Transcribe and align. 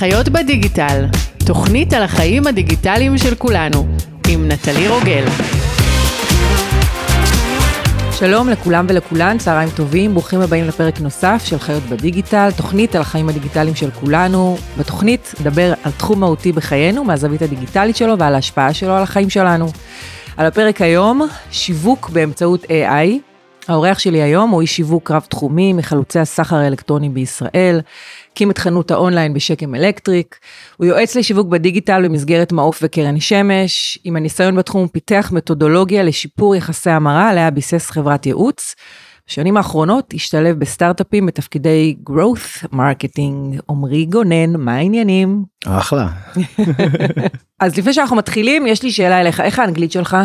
חיות 0.00 0.28
בדיגיטל, 0.28 1.04
תוכנית 1.46 1.92
על 1.92 2.02
החיים 2.02 2.46
הדיגיטליים 2.46 3.18
של 3.18 3.34
כולנו, 3.34 3.86
עם 4.28 4.48
נטלי 4.48 4.88
רוגל. 4.88 5.24
שלום 8.12 8.48
לכולם 8.48 8.86
ולכולן, 8.88 9.38
צהריים 9.38 9.68
טובים, 9.76 10.12
ברוכים 10.12 10.40
הבאים 10.40 10.64
לפרק 10.64 11.00
נוסף 11.00 11.42
של 11.44 11.58
חיות 11.58 11.82
בדיגיטל, 11.82 12.48
תוכנית 12.56 12.94
על 12.94 13.02
החיים 13.02 13.28
הדיגיטליים 13.28 13.74
של 13.74 13.90
כולנו. 13.90 14.56
בתוכנית 14.78 15.34
נדבר 15.40 15.72
על 15.82 15.92
תחום 15.92 16.20
מהותי 16.20 16.52
בחיינו, 16.52 17.04
מהזווית 17.04 17.42
הדיגיטלית 17.42 17.96
שלו 17.96 18.18
ועל 18.18 18.34
ההשפעה 18.34 18.74
שלו 18.74 18.92
על 18.92 19.02
החיים 19.02 19.30
שלנו. 19.30 19.66
על 20.36 20.46
הפרק 20.46 20.80
היום, 20.80 21.26
שיווק 21.50 22.10
באמצעות 22.10 22.64
AI. 22.64 23.29
האורח 23.70 23.98
שלי 23.98 24.22
היום 24.22 24.50
הוא 24.50 24.60
איש 24.60 24.76
שיווק 24.76 25.10
רב-תחומי 25.10 25.72
מחלוצי 25.72 26.18
הסחר 26.18 26.56
האלקטרוני 26.56 27.08
בישראל, 27.08 27.80
הקים 28.32 28.50
את 28.50 28.58
חנות 28.58 28.90
האונליין 28.90 29.34
בשקם 29.34 29.74
אלקטריק, 29.74 30.38
הוא 30.76 30.86
יועץ 30.86 31.16
לשיווק 31.16 31.46
בדיגיטל 31.48 32.04
במסגרת 32.04 32.52
מעוף 32.52 32.78
וקרן 32.82 33.20
שמש, 33.20 33.98
עם 34.04 34.16
הניסיון 34.16 34.56
בתחום 34.56 34.80
הוא 34.80 34.88
פיתח 34.92 35.30
מתודולוגיה 35.34 36.02
לשיפור 36.02 36.56
יחסי 36.56 36.90
המרה 36.90 37.28
עליה 37.28 37.50
ביסס 37.50 37.90
חברת 37.90 38.26
ייעוץ. 38.26 38.74
בשנים 39.28 39.56
האחרונות 39.56 40.14
השתלב 40.14 40.58
בסטארט-אפים 40.58 41.26
בתפקידי 41.26 41.96
growth 42.08 42.66
marketing. 42.72 43.60
עמרי 43.68 44.04
גונן, 44.04 44.56
מה 44.56 44.74
העניינים? 44.74 45.44
אחלה. 45.66 46.08
אז 47.60 47.78
לפני 47.78 47.92
שאנחנו 47.92 48.16
מתחילים, 48.16 48.66
יש 48.66 48.82
לי 48.82 48.90
שאלה 48.90 49.20
אליך, 49.20 49.40
איך 49.40 49.58
האנגלית 49.58 49.92
שלך? 49.92 50.16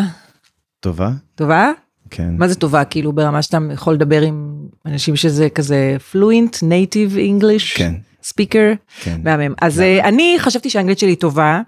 טובה? 0.80 1.10
טובה? 1.34 1.70
כן. 2.10 2.34
מה 2.38 2.48
זה 2.48 2.54
טובה? 2.54 2.84
כאילו 2.84 3.12
ברמה 3.12 3.42
שאתה 3.42 3.58
יכול 3.72 3.94
לדבר 3.94 4.22
עם 4.22 4.56
אנשים 4.86 5.16
שזה 5.16 5.48
כזה 5.48 5.96
fluent, 6.12 6.56
native 6.56 7.16
English? 7.16 7.74
כן. 7.74 7.94
ספיקר? 8.22 8.72
כן. 9.02 9.20
מהמם. 9.24 9.54
אז 9.60 9.80
אה, 9.80 10.08
אני 10.08 10.36
חשבתי 10.38 10.70
שהאנגלית 10.70 10.98
שלי 10.98 11.16
טובה, 11.16 11.60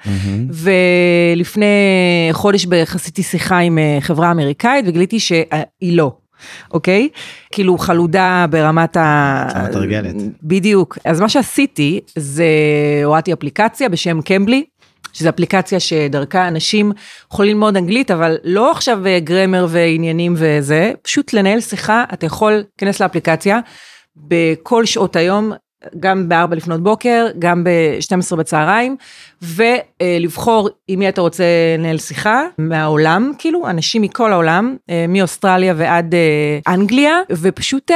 ולפני 0.49 1.67
חודש 2.33 2.67
בערך 2.67 2.95
עשיתי 2.95 3.23
שיחה 3.23 3.59
עם 3.59 3.79
אה, 3.79 3.99
חברה 4.01 4.31
אמריקאית 4.31 4.85
וגיליתי 4.89 5.21
שהיא 5.21 5.97
לא. 5.97 6.17
אוקיי? 6.71 7.09
כאילו 7.53 7.79
חלודה 7.79 8.47
ברמת 8.51 8.97
ה... 8.97 9.47
מתרגלת. 9.69 10.15
בדיוק. 10.43 10.99
אז 11.05 11.21
מה 11.21 11.29
שעשיתי 11.29 12.01
זה 12.17 12.47
הורדתי 13.05 13.33
אפליקציה 13.33 13.89
בשם 13.89 14.21
קמבלי. 14.23 14.65
שזו 15.13 15.29
אפליקציה 15.29 15.81
שדרכה 15.81 16.49
אנשים 16.49 16.93
יכולים 17.33 17.55
ללמוד 17.55 17.77
אנגלית, 17.77 18.11
אבל 18.11 18.37
לא 18.45 18.71
עכשיו 18.71 19.07
אה, 19.07 19.21
גרמר 19.21 19.67
ועניינים 19.69 20.35
וזה, 20.37 20.93
פשוט 21.03 21.33
לנהל 21.33 21.61
שיחה, 21.61 22.05
אתה 22.13 22.27
יכול 22.27 22.53
להיכנס 22.53 23.01
לאפליקציה 23.01 23.61
בכל 24.17 24.87
שעות 24.87 25.17
היום, 25.17 25.53
גם 26.01 26.29
ב-4 26.29 26.55
לפנות 26.55 26.83
בוקר, 26.83 27.27
גם 27.39 27.65
ב-12 27.65 28.37
בצהריים, 28.37 28.97
ולבחור 29.43 30.69
עם 30.89 30.99
מי 30.99 31.09
אתה 31.09 31.21
רוצה 31.21 31.45
לנהל 31.79 31.99
שיחה, 31.99 32.43
מהעולם, 32.59 33.33
כאילו, 33.39 33.69
אנשים 33.69 34.03
מכל 34.03 34.33
העולם, 34.33 34.77
אה, 34.91 35.05
מאוסטרליה 35.09 35.75
ועד 35.77 36.15
אה, 36.15 36.75
אנגליה, 36.75 37.21
ופשוט 37.31 37.91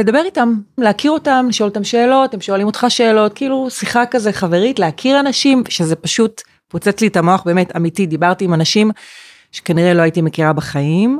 לדבר 0.00 0.22
איתם, 0.24 0.54
להכיר 0.78 1.10
אותם, 1.10 1.46
לשאול 1.48 1.68
אותם 1.68 1.84
שאלות, 1.84 2.34
הם 2.34 2.40
שואלים 2.40 2.66
אותך 2.66 2.86
שאלות, 2.88 3.34
כאילו 3.34 3.70
שיחה 3.70 4.06
כזה 4.06 4.32
חברית, 4.32 4.78
להכיר 4.78 5.20
אנשים, 5.20 5.62
שזה 5.68 5.96
פשוט 5.96 6.42
פוצץ 6.68 7.00
לי 7.00 7.06
את 7.06 7.16
המוח, 7.16 7.42
באמת 7.46 7.76
אמיתי, 7.76 8.06
דיברתי 8.06 8.44
עם 8.44 8.54
אנשים. 8.54 8.90
שכנראה 9.52 9.94
לא 9.94 10.02
הייתי 10.02 10.22
מכירה 10.22 10.52
בחיים, 10.52 11.18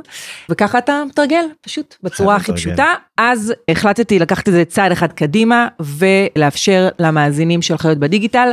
וככה 0.49 0.77
אתה 0.77 1.03
מתרגל, 1.07 1.45
פשוט, 1.61 1.95
בצורה 2.03 2.35
הכי 2.35 2.51
מתרגל. 2.51 2.71
פשוטה. 2.71 2.93
אז 3.17 3.53
החלטתי 3.71 4.19
לקחת 4.19 4.47
את 4.47 4.53
זה 4.53 4.65
צעד 4.65 4.91
אחד 4.91 5.11
קדימה, 5.11 5.67
ולאפשר 5.79 6.89
למאזינים 6.99 7.61
של 7.61 7.77
חיות 7.77 7.97
בדיגיטל, 7.97 8.51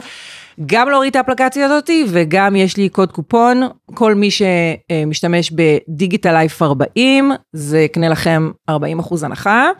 גם 0.66 0.88
להוריד 0.88 1.10
את 1.10 1.16
האפליקציה 1.16 1.66
הזאתי, 1.66 2.06
וגם 2.08 2.56
יש 2.56 2.76
לי 2.76 2.88
קוד 2.88 3.12
קופון, 3.12 3.62
כל 3.94 4.14
מי 4.14 4.28
שמשתמש 4.30 5.52
בדיגיטל 5.52 6.32
לייף 6.32 6.62
40, 6.62 7.32
זה 7.52 7.80
יקנה 7.80 8.08
לכם 8.08 8.50
40 8.68 8.98
אחוז 8.98 9.22
הנחה, 9.22 9.70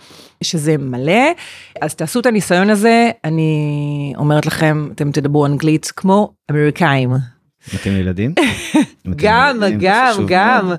שזה 0.42 0.76
מלא. 0.78 1.32
אז 1.80 1.94
תעשו 1.94 2.20
את 2.20 2.26
הניסיון 2.26 2.70
הזה, 2.70 3.10
אני 3.24 4.12
אומרת 4.16 4.46
לכם, 4.46 4.88
אתם 4.94 5.12
תדברו 5.12 5.46
אנגלית 5.46 5.92
כמו 5.96 6.32
אמריקאים. 6.50 7.37
מתאים 7.74 7.94
לילדים? 7.94 8.34
גם, 9.16 9.60
גם, 9.80 10.14
גם. 10.26 10.72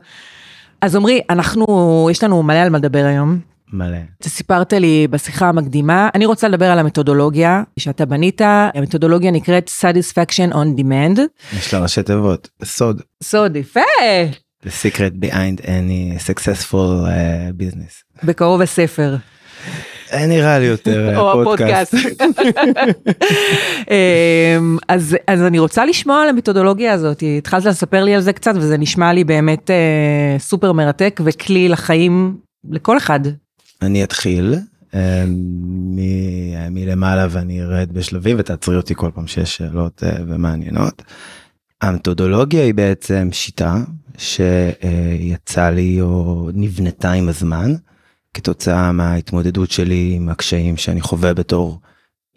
אז 0.82 0.96
עמרי, 0.96 1.22
אנחנו, 1.30 2.08
יש 2.12 2.24
לנו 2.24 2.44
מלא 2.44 2.58
על 2.58 2.70
מה 2.70 2.78
לדבר 2.78 3.06
היום. 3.06 3.40
מלא. 3.74 3.98
אתה 4.20 4.30
סיפרת 4.30 4.74
לי 4.74 5.08
בשיחה 5.10 5.50
המקדימה, 5.50 6.10
אני 6.16 6.26
רוצה 6.26 6.48
לדבר 6.48 6.66
על 6.66 6.80
המתודולוגיה 6.80 7.64
שאתה 7.80 8.06
בנית, 8.06 8.42
המתודולוגיה 8.74 9.32
נקראת 9.32 9.70
Satisfaction 9.82 10.54
on 10.54 10.80
Demand. 10.80 11.20
יש 11.58 11.74
לה 11.74 11.80
ראשי 11.80 12.04
תיבות. 12.04 12.50
סוד. 12.64 13.02
סוד, 13.24 13.56
יפה. 13.56 13.80
The 14.66 14.70
secret 14.70 15.26
behind 15.26 15.62
any 15.66 16.20
successful 16.28 17.06
uh, 17.06 17.62
business. 17.62 18.24
בקרוב 18.24 18.62
הספר. 18.62 19.16
אה, 20.14 20.28
נראה 20.28 20.60
לי 20.60 20.66
יותר 20.66 21.10
אה. 21.10 21.32
הפודקאסט. 21.42 21.96
אמ, 23.90 24.78
אז, 24.88 25.18
אז 25.28 25.42
אני 25.42 25.60
רוצה 25.60 25.86
לשמוע 25.86 26.22
על 26.22 26.30
המתודולוגיה 26.30 26.94
הזאת, 26.94 27.24
התחלת 27.38 27.66
לספר 27.66 28.04
לי 28.04 28.16
על 28.16 28.22
זה 28.22 28.34
קצת 28.34 28.52
וזה 28.56 28.78
נשמע 28.78 29.14
לי 29.14 29.24
באמת 29.24 29.70
אה, 29.70 30.36
סופר 30.40 30.72
מרתק 30.72 31.20
וכלי 31.24 31.70
לחיים 31.70 32.38
לכל 32.72 32.98
אחד. 32.98 33.20
אני 33.82 34.04
אתחיל 34.04 34.56
אה, 34.96 35.24
מ- 35.28 36.74
מלמעלה 36.74 37.28
ואני 37.30 37.62
ארד 37.62 37.90
בשלבים 37.94 38.36
ותעצרי 38.40 38.76
אותי 38.76 38.94
כל 38.96 39.10
פעם 39.16 39.28
שיש 39.28 39.58
שאלות 39.58 40.04
אה, 40.04 40.12
ומעניינות. 40.28 41.02
המתודולוגיה 41.82 42.64
היא 42.64 42.74
בעצם 42.74 43.30
שיטה 43.32 43.76
שיצא 44.18 45.70
לי 45.70 46.02
או 46.02 46.50
נבנתה 46.54 47.12
עם 47.12 47.30
הזמן 47.30 47.74
כתוצאה 48.34 48.92
מההתמודדות 48.92 49.72
שלי 49.72 50.14
עם 50.16 50.30
הקשיים 50.30 50.78
שאני 50.78 51.02
חווה 51.02 51.34
בתור 51.34 51.80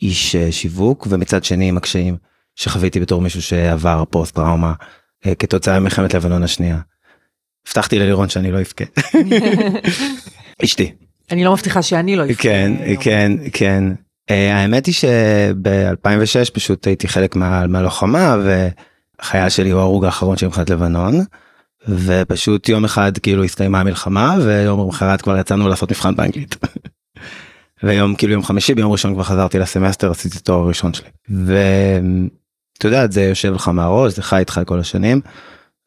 איש 0.02 0.36
אה, 0.36 0.52
שיווק 0.52 1.06
ומצד 1.10 1.44
שני 1.44 1.68
עם 1.68 1.76
הקשיים 1.76 2.16
שחוויתי 2.56 3.00
בתור 3.00 3.20
מישהו 3.20 3.42
שעבר 3.42 4.04
פוסט 4.10 4.34
טראומה 4.34 4.72
אה, 5.26 5.34
כתוצאה 5.34 5.80
ממלחמת 5.80 6.14
לבנון 6.14 6.42
השנייה. 6.42 6.78
הבטחתי 7.66 7.98
ללירון 7.98 8.28
שאני 8.28 8.50
לא 8.52 8.58
אבכה. 8.60 8.84
אשתי. 10.64 10.92
אני 11.30 11.44
לא 11.44 11.52
מבטיחה 11.52 11.82
שאני 11.82 12.16
לא 12.16 12.24
אפנה 12.24 12.34
כן 12.36 12.72
היום. 12.80 13.02
כן 13.02 13.32
כן 13.52 13.84
אה, 14.30 14.56
האמת 14.56 14.86
היא 14.86 14.94
שב-2006 14.94 16.50
פשוט 16.54 16.86
הייתי 16.86 17.08
חלק 17.08 17.36
מה- 17.36 17.66
מהלוחמה 17.66 18.36
והחייל 18.44 19.48
שלי 19.48 19.70
הוא 19.70 19.80
ההרוג 19.80 20.04
האחרון 20.04 20.36
של 20.36 20.46
מלחמת 20.46 20.70
לבנון. 20.70 21.14
ופשוט 21.88 22.68
יום 22.68 22.84
אחד 22.84 23.18
כאילו 23.18 23.44
הסתיימה 23.44 23.80
המלחמה 23.80 24.36
ויום 24.44 24.80
למחרת 24.80 25.22
כבר 25.22 25.38
יצאנו 25.38 25.68
לעשות 25.68 25.90
מבחן 25.90 26.16
באנגלית. 26.16 26.56
ויום 27.82 28.14
כאילו 28.14 28.32
יום 28.32 28.42
חמישי 28.42 28.74
ביום 28.74 28.92
ראשון 28.92 29.14
כבר 29.14 29.22
חזרתי 29.22 29.58
לסמסטר 29.58 30.10
עשיתי 30.10 30.38
תואר 30.38 30.68
ראשון 30.68 30.94
שלי. 30.94 31.08
ואתה 31.28 32.88
יודע 32.88 33.06
זה 33.10 33.22
יושב 33.22 33.52
לך 33.52 33.68
מהראש 33.68 34.12
זה 34.12 34.22
חי 34.22 34.38
איתך 34.38 34.60
כל 34.66 34.80
השנים. 34.80 35.20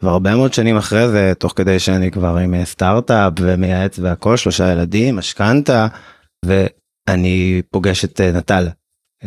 והרבה 0.01 0.35
מאוד 0.35 0.53
שנים 0.53 0.78
אחרי 0.78 1.07
זה 1.07 1.34
תוך 1.39 1.53
כדי 1.55 1.79
שאני 1.79 2.11
כבר 2.11 2.38
עם 2.38 2.53
אה, 2.53 2.66
סטארט-אפ 2.66 3.34
ומייעץ 3.39 4.00
והכל 4.00 4.38
שלושה 4.38 4.72
ילדים 4.72 5.16
משכנתה 5.16 5.88
ואני 6.45 7.61
פוגש 7.72 8.05
את 8.05 8.22
אה, 8.22 8.31
נטל. 8.31 8.67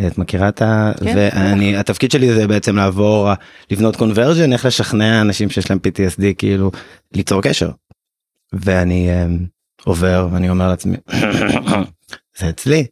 את 0.06 0.18
מכירה 0.18 0.48
את 0.48 0.62
ה... 0.62 0.92
כן, 1.04 1.14
ואני 1.16 1.76
התפקיד 1.76 2.10
שלי 2.10 2.34
זה 2.34 2.46
בעצם 2.46 2.76
לעבור 2.76 3.30
לבנות 3.70 3.96
קונברג'ן 3.96 4.52
איך 4.52 4.64
לשכנע 4.66 5.20
אנשים 5.20 5.50
שיש 5.50 5.70
להם 5.70 5.78
PTSD 5.86 6.22
כאילו 6.38 6.70
ליצור 7.14 7.42
קשר. 7.42 7.70
ואני 8.52 9.10
אה, 9.10 9.26
עובר 9.84 10.28
ואני 10.32 10.50
אומר 10.50 10.68
לעצמי 10.68 10.96
זה 12.38 12.48
אצלי. 12.48 12.86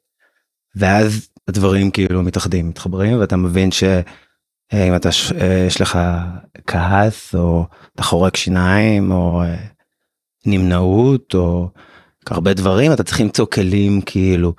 ואז 0.76 1.28
הדברים 1.48 1.90
כאילו 1.90 2.22
מתאחדים 2.22 2.68
מתחברים 2.68 3.20
ואתה 3.20 3.36
מבין 3.36 3.70
שאם 3.70 4.96
אתה 4.96 5.12
ש- 5.12 5.32
אה, 5.32 5.64
יש 5.66 5.80
לך 5.80 5.98
כעס 6.66 7.34
או 7.34 7.66
אתה 7.94 8.02
חורק 8.02 8.36
שיניים 8.36 9.10
או 9.12 9.42
אה, 9.42 9.56
נמנעות 10.46 11.34
או 11.34 11.68
הרבה 12.32 12.54
דברים 12.54 12.92
אתה 12.92 13.02
צריך 13.02 13.20
למצוא 13.20 13.46
כלים 13.46 14.00
כאילו 14.00 14.54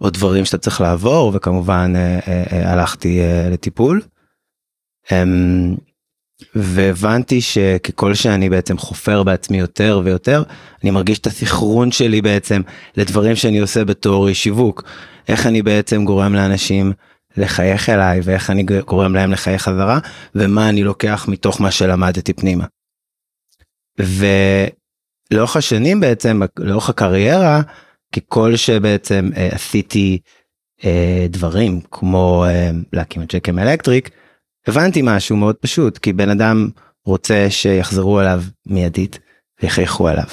או 0.00 0.10
דברים 0.10 0.44
שאתה 0.44 0.58
צריך 0.58 0.80
לעבור 0.80 1.32
וכמובן 1.34 1.92
אה, 1.96 2.18
אה, 2.28 2.42
אה, 2.52 2.72
הלכתי 2.72 3.20
אה, 3.20 3.48
לטיפול. 3.50 4.00
אמ, 5.12 5.76
והבנתי 6.54 7.40
שככל 7.40 8.14
שאני 8.14 8.48
בעצם 8.50 8.78
חופר 8.78 9.22
בעצמי 9.22 9.58
יותר 9.58 10.00
ויותר 10.04 10.42
אני 10.82 10.90
מרגיש 10.90 11.18
את 11.18 11.26
הסחרון 11.26 11.92
שלי 11.92 12.22
בעצם 12.22 12.62
לדברים 12.96 13.36
שאני 13.36 13.58
עושה 13.58 13.84
בתור 13.84 14.28
איש 14.28 14.42
שיווק 14.42 14.82
איך 15.28 15.46
אני 15.46 15.62
בעצם 15.62 16.04
גורם 16.04 16.34
לאנשים 16.34 16.92
לחייך 17.36 17.88
אליי 17.88 18.20
ואיך 18.24 18.50
אני 18.50 18.62
גורם 18.62 19.14
להם 19.14 19.32
לחייך 19.32 19.62
חזרה 19.62 19.98
ומה 20.34 20.68
אני 20.68 20.82
לוקח 20.82 21.26
מתוך 21.28 21.60
מה 21.60 21.70
שלמדתי 21.70 22.32
פנימה. 22.32 22.64
ולאורך 25.30 25.56
השנים 25.56 26.00
בעצם 26.00 26.40
לאורך 26.58 26.88
הקריירה 26.88 27.60
ככל 28.16 28.56
שבעצם 28.56 29.30
אה, 29.36 29.48
עשיתי 29.52 30.18
אה, 30.84 31.26
דברים 31.30 31.80
כמו 31.90 32.44
אה, 32.48 32.70
להקים 32.92 33.22
את 33.22 33.34
ג'קם 33.34 33.58
אלקטריק, 33.58 34.10
הבנתי 34.66 35.00
משהו 35.04 35.36
מאוד 35.36 35.56
פשוט, 35.56 35.98
כי 35.98 36.12
בן 36.12 36.30
אדם 36.30 36.68
רוצה 37.06 37.46
שיחזרו 37.50 38.20
אליו 38.20 38.42
מיידית 38.66 39.18
ויחייכו 39.62 40.08
אליו. 40.08 40.26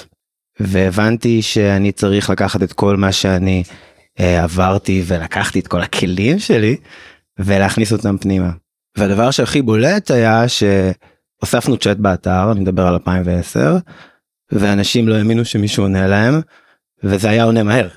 והבנתי 0.59 1.41
שאני 1.41 1.91
צריך 1.91 2.29
לקחת 2.29 2.63
את 2.63 2.73
כל 2.73 2.97
מה 2.97 3.11
שאני 3.11 3.63
אה, 4.19 4.43
עברתי 4.43 5.03
ולקחתי 5.07 5.59
את 5.59 5.67
כל 5.67 5.81
הכלים 5.81 6.39
שלי 6.39 6.77
ולהכניס 7.39 7.93
אותם 7.93 8.17
פנימה. 8.17 8.49
והדבר 8.97 9.31
שהכי 9.31 9.61
בולט 9.61 10.11
היה 10.11 10.43
שהוספנו 10.47 11.77
צ'אט 11.77 11.97
באתר, 11.97 12.51
אני 12.51 12.59
מדבר 12.59 12.87
על 12.87 12.93
2010, 12.93 13.77
ואנשים 14.51 15.07
לא 15.07 15.15
האמינו 15.15 15.45
שמישהו 15.45 15.83
עונה 15.83 16.07
להם, 16.07 16.41
וזה 17.03 17.29
היה 17.29 17.43
עונה 17.43 17.63
מהר. 17.63 17.87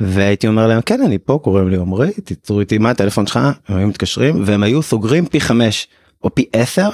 והייתי 0.00 0.46
אומר 0.46 0.66
להם 0.66 0.80
כן 0.80 1.02
אני 1.02 1.18
פה 1.18 1.40
קוראים 1.42 1.68
לי 1.68 1.76
עמרי 1.76 2.12
תצרו 2.24 2.60
איתי 2.60 2.78
מה 2.78 2.90
הטלפון 2.90 3.26
שלך 3.26 3.36
הם 3.68 3.76
היו 3.76 3.88
מתקשרים 3.88 4.42
והם 4.46 4.62
היו 4.62 4.82
סוגרים 4.82 5.26
פי 5.26 5.40
חמש 5.40 5.88
או 6.24 6.34
פי 6.34 6.44
עשר 6.52 6.90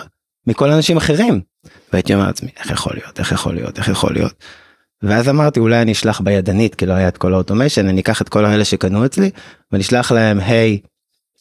מכל 0.47 0.70
אנשים 0.70 0.97
אחרים. 0.97 1.41
והייתי 1.93 2.15
אומר 2.15 2.26
לעצמי 2.26 2.50
איך 2.59 2.70
יכול 2.70 2.93
להיות 2.97 3.19
איך 3.19 3.32
יכול 3.32 3.55
להיות 3.55 3.79
איך 3.79 3.88
יכול 3.88 4.12
להיות. 4.12 4.44
ואז 5.03 5.29
אמרתי 5.29 5.61
אולי 5.61 5.82
אני 5.82 5.93
אשלח 5.93 6.21
בידנית 6.21 6.75
כי 6.75 6.87
לא 6.87 6.93
היה 6.93 7.09
את 7.09 7.19
כל 7.19 7.35
האוטומיישן 7.35 7.88
אני 7.88 8.00
אקח 8.00 8.23
את 8.23 8.29
כל 8.29 8.44
האלה 8.44 8.64
שקנו 8.64 9.06
אצלי 9.06 9.31
ואני 9.73 9.82
אשלח 9.82 10.12
להם 10.12 10.41
היי. 10.41 10.79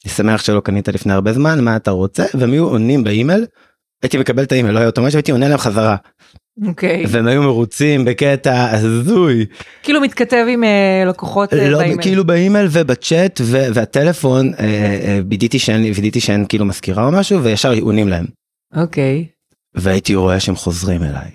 אני 0.05 0.13
שמח 0.13 0.43
שלא 0.43 0.59
קנית 0.59 0.87
לפני 0.87 1.13
הרבה 1.13 1.33
זמן 1.33 1.63
מה 1.63 1.75
אתה 1.75 1.91
רוצה 1.91 2.25
והם 2.33 2.51
היו 2.51 2.67
עונים 2.67 3.03
באימייל. 3.03 3.45
הייתי 4.03 4.17
מקבל 4.17 4.43
את 4.43 4.51
האימייל 4.51 4.73
לא 4.73 4.79
היה 4.79 4.87
automation 4.87 5.17
הייתי 5.17 5.31
עונה 5.31 5.47
להם 5.47 5.57
חזרה. 5.57 5.95
אוקיי. 6.65 7.05
והם 7.07 7.27
היו 7.27 7.43
מרוצים 7.43 8.05
בקטע 8.05 8.71
הזוי. 8.71 9.45
כאילו 9.83 10.01
מתכתב 10.01 10.45
עם 10.49 10.63
אה, 10.63 11.03
לקוחות 11.09 11.53
אה, 11.53 11.69
לא, 11.69 11.77
באימייל. 11.77 12.01
כאילו 12.01 12.25
באימייל 12.25 12.67
ובצ'אט 12.71 13.41
ו- 13.43 13.67
והטלפון 13.73 14.53
אה, 14.59 14.65
אה, 14.65 15.19
וידאתי 15.29 15.59
שאין 15.59 15.81
וידאתי 15.95 16.19
שאין 16.19 16.45
כאילו 16.49 16.65
מזכירה 16.65 17.05
או 17.05 17.11
משהו 17.11 17.43
וישר 17.43 17.73
עונים 17.81 18.07
להם. 18.07 18.25
אוקיי. 18.75 19.25
והייתי 19.75 20.15
רואה 20.15 20.39
שהם 20.39 20.55
חוזרים 20.55 21.03
אליי. 21.03 21.31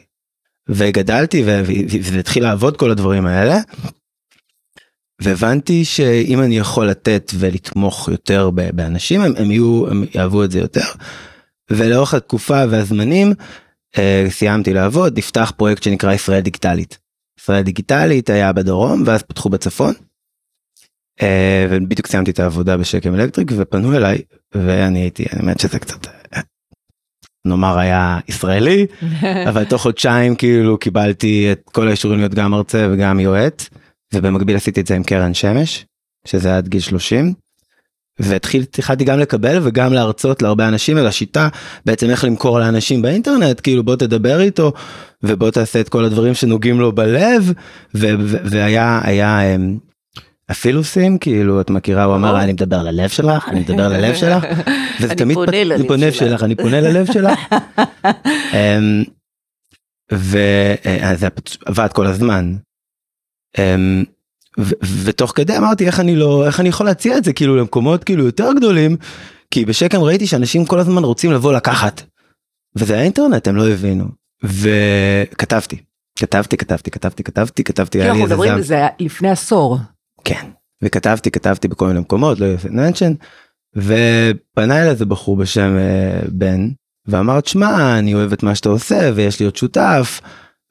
וגדלתי 0.68 1.42
ו- 1.46 1.62
ו- 1.66 1.98
וזה 2.02 2.18
התחיל 2.18 2.42
לעבוד 2.42 2.76
כל 2.76 2.90
הדברים 2.90 3.26
האלה. 3.26 3.58
והבנתי 5.22 5.84
שאם 5.84 6.40
אני 6.40 6.58
יכול 6.58 6.86
לתת 6.86 7.32
ולתמוך 7.38 8.08
יותר 8.08 8.50
באנשים 8.50 9.20
הם, 9.20 9.32
הם 9.36 9.50
יהיו 9.50 9.86
הם 9.90 10.04
יאהבו 10.14 10.44
את 10.44 10.50
זה 10.50 10.58
יותר. 10.58 10.84
ולאורך 11.70 12.14
התקופה 12.14 12.64
והזמנים 12.70 13.32
סיימתי 14.28 14.74
לעבוד 14.74 15.18
נפתח 15.18 15.52
פרויקט 15.56 15.82
שנקרא 15.82 16.12
ישראל 16.12 16.40
דיגיטלית. 16.40 16.98
ישראל 17.40 17.62
דיגיטלית 17.62 18.30
היה 18.30 18.52
בדרום 18.52 19.02
ואז 19.06 19.22
פתחו 19.22 19.48
בצפון. 19.48 19.94
אה, 21.22 21.66
ובדיוק 21.70 22.06
סיימתי 22.06 22.30
את 22.30 22.40
העבודה 22.40 22.76
בשקם 22.76 23.14
אלקטריק 23.14 23.52
ופנו 23.56 23.96
אליי 23.96 24.22
ואני 24.54 24.98
הייתי 24.98 25.24
האמת 25.30 25.60
שזה 25.60 25.78
קצת 25.78 26.06
אה, 26.06 26.40
נאמר 27.46 27.78
היה 27.78 28.18
ישראלי 28.28 28.86
אבל 29.48 29.64
תוך 29.64 29.82
חודשיים 29.82 30.36
כאילו 30.36 30.78
קיבלתי 30.78 31.52
את 31.52 31.62
כל 31.64 31.88
האישורים 31.88 32.18
להיות 32.18 32.34
גם 32.34 32.50
מרצה 32.50 32.88
וגם 32.92 33.20
יועץ 33.20 33.68
ובמקביל 34.14 34.56
עשיתי 34.56 34.80
את 34.80 34.86
זה 34.86 34.96
עם 34.96 35.02
קרן 35.02 35.34
שמש 35.34 35.86
שזה 36.26 36.56
עד 36.56 36.68
גיל 36.68 36.80
30. 36.80 37.34
והתחלתי 38.18 39.04
גם 39.04 39.18
לקבל 39.18 39.58
וגם 39.62 39.92
להרצות 39.92 40.42
להרבה 40.42 40.68
אנשים 40.68 40.96
על 40.96 41.06
השיטה 41.06 41.48
בעצם 41.86 42.10
איך 42.10 42.24
למכור 42.24 42.58
לאנשים 42.58 43.02
באינטרנט 43.02 43.60
כאילו 43.62 43.82
בוא 43.82 43.96
תדבר 43.96 44.40
איתו 44.40 44.72
ובוא 45.22 45.50
תעשה 45.50 45.80
את 45.80 45.88
כל 45.88 46.04
הדברים 46.04 46.34
שנוגעים 46.34 46.80
לו 46.80 46.92
בלב 46.92 47.52
והיה 47.94 49.00
היה 49.04 49.54
אמ, 49.54 49.78
הפילוסים 50.48 51.18
כאילו 51.18 51.60
את 51.60 51.70
מכירה 51.70 52.04
הוא 52.04 52.14
אמר 52.14 52.42
אני 52.42 52.52
מדבר 52.52 52.82
ללב 52.82 53.08
שלך 53.08 53.48
אני 53.48 53.60
מדבר 53.60 53.88
ללב 53.88 54.14
שלך 54.14 54.44
וזה 55.00 55.14
תמיד 55.14 55.36
פונה 55.36 55.64
ללב 55.64 56.12
שלך. 56.12 56.42
אני 56.42 56.56
פונה 56.56 56.80
ללב 56.80 57.12
שלך. 57.12 57.38
אמ, 58.54 59.04
וזה 60.12 61.28
עבד 61.66 61.88
כל 61.92 62.06
הזמן. 62.06 62.56
אמ, 63.58 64.04
ותוך 65.04 65.32
כדי 65.34 65.56
אמרתי 65.56 65.86
איך 65.86 66.00
אני 66.00 66.16
לא 66.16 66.46
איך 66.46 66.60
אני 66.60 66.68
יכול 66.68 66.86
להציע 66.86 67.18
את 67.18 67.24
זה 67.24 67.32
כאילו 67.32 67.56
למקומות 67.56 68.04
כאילו 68.04 68.24
יותר 68.24 68.52
גדולים 68.56 68.96
כי 69.50 69.64
בשקם 69.64 70.00
ראיתי 70.00 70.26
שאנשים 70.26 70.64
כל 70.64 70.80
הזמן 70.80 71.04
רוצים 71.04 71.32
לבוא 71.32 71.52
לקחת. 71.52 72.02
וזה 72.76 72.98
האינטרנט 72.98 73.48
הם 73.48 73.56
לא 73.56 73.68
הבינו 73.68 74.04
וכתבתי 74.42 75.76
כתבתי 76.18 76.56
כתבתי 76.56 76.90
כתבתי 76.90 77.22
כתבתי 77.22 77.64
כתבתי 77.64 78.02
אנחנו 78.02 78.24
מדברים. 78.24 78.62
זה 78.62 78.86
לפני 78.98 79.30
עשור. 79.30 79.78
כן 80.24 80.46
וכתבתי 80.82 81.30
כתבתי 81.30 81.68
בכל 81.68 81.86
מיני 81.86 82.00
מקומות 82.00 82.40
לא 82.40 82.46
יפה 82.46 82.68
ננשן 82.68 83.12
ופנה 83.76 84.78
אליי 84.78 84.90
איזה 84.90 85.06
בחור 85.06 85.36
בשם 85.36 85.76
אה, 85.78 86.20
בן 86.28 86.68
ואמר 87.06 87.40
תשמע 87.40 87.98
אני 87.98 88.14
אוהב 88.14 88.32
את 88.32 88.42
מה 88.42 88.54
שאתה 88.54 88.68
עושה 88.68 89.10
ויש 89.14 89.40
לי 89.40 89.46
עוד 89.46 89.56
שותף 89.56 90.20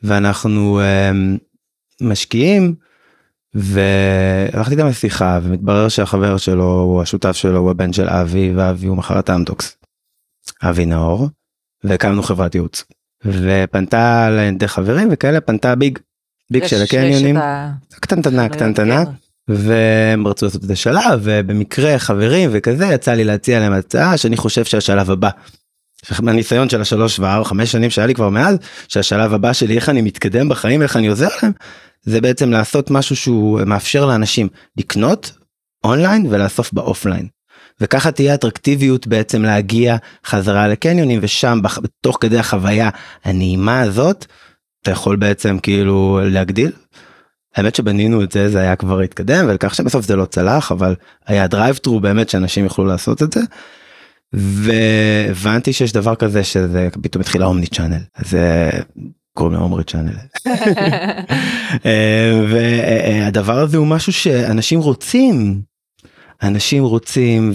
ואנחנו 0.03 0.79
אה, 0.79 1.11
משקיעים 2.01 2.75
והלכתי 3.53 4.71
איתם 4.71 4.87
לשיחה 4.87 5.39
ומתברר 5.43 5.89
שהחבר 5.89 6.37
שלו 6.37 6.63
הוא 6.63 7.01
השותף 7.01 7.31
שלו 7.31 7.57
הוא 7.59 7.71
הבן 7.71 7.93
של 7.93 8.09
אבי 8.09 8.53
ואבי 8.55 8.87
הוא 8.87 8.97
מכר 8.97 9.19
את 9.19 9.29
האמטוקס. 9.29 9.77
אבי 10.63 10.85
נאור 10.85 11.29
והקמנו 11.83 12.23
חברת 12.23 12.55
ייעוץ 12.55 12.83
ופנתה 13.25 14.29
לידי 14.29 14.67
חברים 14.67 15.09
וכאלה 15.11 15.41
פנתה 15.41 15.75
ביג 15.75 15.99
ביג 16.51 16.65
של 16.65 16.81
הקניונים 16.81 17.37
ה- 17.37 17.71
קטנטנה 17.99 18.49
קטנטנה 18.49 19.05
כן. 19.05 19.11
והם 19.47 20.27
רצו 20.27 20.45
לעשות 20.45 20.65
את 20.65 20.69
השלב 20.69 21.19
ובמקרה 21.23 21.99
חברים 21.99 22.49
וכזה 22.53 22.85
יצא 22.85 23.13
לי 23.13 23.23
להציע 23.23 23.59
להם 23.59 23.73
הצעה 23.73 24.17
שאני 24.17 24.37
חושב 24.37 24.65
שהשלב 24.65 25.11
הבא. 25.11 25.29
מהניסיון 26.21 26.69
של 26.69 26.81
השלוש 26.81 27.19
וארבע 27.19 27.43
חמש 27.43 27.71
שנים 27.71 27.89
שהיה 27.89 28.07
לי 28.07 28.13
כבר 28.13 28.29
מאז 28.29 28.57
שהשלב 28.87 29.33
הבא 29.33 29.53
שלי 29.53 29.75
איך 29.75 29.89
אני 29.89 30.01
מתקדם 30.01 30.49
בחיים 30.49 30.81
איך 30.81 30.97
אני 30.97 31.07
עוזר 31.07 31.27
להם 31.43 31.51
זה 32.03 32.21
בעצם 32.21 32.51
לעשות 32.51 32.91
משהו 32.91 33.15
שהוא 33.15 33.61
מאפשר 33.65 34.05
לאנשים 34.05 34.47
לקנות 34.77 35.31
אונליין 35.83 36.25
ולאסוף 36.29 36.73
באופליין. 36.73 37.27
וככה 37.81 38.11
תהיה 38.11 38.33
אטרקטיביות 38.33 39.07
בעצם 39.07 39.41
להגיע 39.41 39.97
חזרה 40.25 40.67
לקניונים 40.67 41.19
ושם 41.21 41.59
תוך 42.01 42.17
כדי 42.21 42.37
החוויה 42.37 42.89
הנעימה 43.23 43.81
הזאת 43.81 44.25
אתה 44.81 44.91
יכול 44.91 45.15
בעצם 45.15 45.59
כאילו 45.59 46.19
להגדיל. 46.23 46.71
האמת 47.55 47.75
שבנינו 47.75 48.23
את 48.23 48.31
זה 48.31 48.49
זה 48.49 48.59
היה 48.59 48.75
כבר 48.75 48.99
התקדם 48.99 49.45
ולכך 49.49 49.75
שבסוף 49.75 50.05
זה 50.05 50.15
לא 50.15 50.25
צלח 50.25 50.71
אבל 50.71 50.95
היה 51.27 51.47
drive 51.47 51.77
through 51.77 51.99
באמת 51.99 52.29
שאנשים 52.29 52.63
יוכלו 52.63 52.85
לעשות 52.85 53.23
את 53.23 53.33
זה. 53.33 53.41
והבנתי 54.33 55.73
שיש 55.73 55.93
דבר 55.93 56.15
כזה 56.15 56.43
שזה 56.43 56.87
פתאום 57.01 57.21
התחיל 57.21 57.41
ה-omni 57.41 57.67
channel 57.67 58.01
זה 58.25 58.69
קוראים 59.33 59.55
לו 59.55 59.61
omni 59.61 59.83
channel. 59.83 60.11
אה, 61.85 62.41
והדבר 62.49 63.59
הזה 63.59 63.77
הוא 63.77 63.87
משהו 63.87 64.13
שאנשים 64.13 64.79
רוצים. 64.79 65.61
אנשים 66.43 66.83
רוצים 66.83 67.51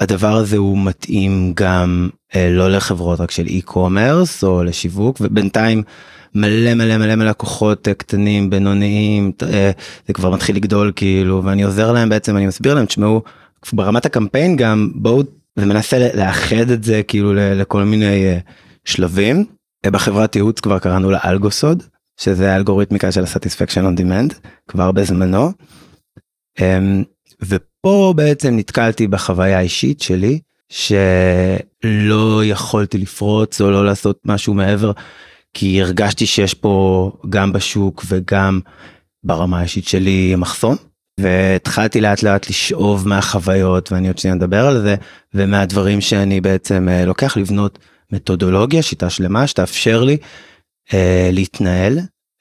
והדבר 0.00 0.36
הזה 0.36 0.56
הוא 0.56 0.78
מתאים 0.78 1.52
גם 1.56 2.08
אה, 2.34 2.50
לא 2.50 2.70
לחברות 2.70 3.20
רק 3.20 3.30
של 3.30 3.46
e-commerce 3.46 4.42
או 4.42 4.62
לשיווק 4.64 5.16
ובינתיים 5.20 5.82
מלא 6.34 6.74
מלא 6.74 6.96
מלא 6.98 7.14
מלא 7.14 7.30
לקוחות 7.30 7.88
אה, 7.88 7.94
קטנים 7.94 8.50
בינוניים 8.50 9.32
אה, 9.42 9.70
זה 10.06 10.12
כבר 10.12 10.30
מתחיל 10.30 10.56
לגדול 10.56 10.92
כאילו 10.96 11.44
ואני 11.44 11.62
עוזר 11.62 11.92
להם 11.92 12.08
בעצם 12.08 12.36
אני 12.36 12.46
מסביר 12.46 12.74
להם 12.74 12.86
תשמעו 12.86 13.22
ברמת 13.72 14.06
הקמפיין 14.06 14.56
גם 14.56 14.90
בואו 14.94 15.22
ומנסה 15.56 15.98
לאחד 16.14 16.70
את 16.70 16.84
זה 16.84 17.02
כאילו 17.02 17.34
לכל 17.34 17.84
מיני 17.84 18.26
אה, 18.26 18.38
שלבים 18.84 19.36
אה, 19.36 19.42
בחברת 19.86 20.36
ייעוץ 20.36 20.60
כבר 20.60 20.78
קראנו 20.78 21.10
לה 21.10 21.18
אלגוסוד 21.24 21.82
שזה 22.20 22.52
האלגוריתמיקה 22.52 23.12
של 23.12 23.22
הסטיספקשן 23.22 23.86
on 23.86 24.00
demand 24.00 24.34
כבר 24.68 24.92
בזמנו. 24.92 25.52
אמ, 26.60 27.02
ופה 27.42 28.14
בעצם 28.16 28.56
נתקלתי 28.56 29.06
בחוויה 29.06 29.58
האישית 29.58 30.00
שלי 30.00 30.40
שלא 30.68 32.44
יכולתי 32.44 32.98
לפרוץ 32.98 33.60
או 33.60 33.70
לא 33.70 33.84
לעשות 33.84 34.18
משהו 34.24 34.54
מעבר 34.54 34.92
כי 35.54 35.82
הרגשתי 35.82 36.26
שיש 36.26 36.54
פה 36.54 37.12
גם 37.28 37.52
בשוק 37.52 38.04
וגם 38.08 38.60
ברמה 39.24 39.58
האישית 39.58 39.88
שלי 39.88 40.34
מחסום. 40.36 40.76
והתחלתי 41.20 42.00
לאט 42.00 42.22
לאט 42.22 42.50
לשאוב 42.50 43.08
מהחוויות 43.08 43.92
ואני 43.92 44.08
עוד 44.08 44.18
שניה 44.18 44.34
נדבר 44.34 44.66
על 44.66 44.82
זה 44.82 44.94
ומהדברים 45.34 46.00
שאני 46.00 46.40
בעצם 46.40 46.88
אה, 46.88 47.04
לוקח 47.04 47.36
לבנות 47.36 47.78
מתודולוגיה 48.12 48.82
שיטה 48.82 49.10
שלמה 49.10 49.46
שתאפשר 49.46 50.04
לי 50.04 50.16
אה, 50.94 51.30
להתנהל 51.32 51.98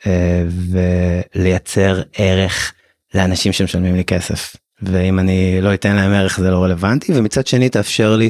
אה, 0.08 0.44
ולייצר 0.72 2.02
ערך 2.14 2.74
לאנשים 3.16 3.52
שמשלמים 3.52 3.96
לי 3.96 4.04
כסף 4.04 4.56
ואם 4.82 5.20
אני 5.20 5.62
לא 5.62 5.74
אתן 5.74 5.96
להם 5.96 6.12
ערך 6.12 6.40
זה 6.40 6.52
לא 6.52 6.64
רלוונטי 6.64 7.14
ומצד 7.16 7.48
שני 7.48 7.70
תאפשר 7.70 8.16
לי 8.16 8.30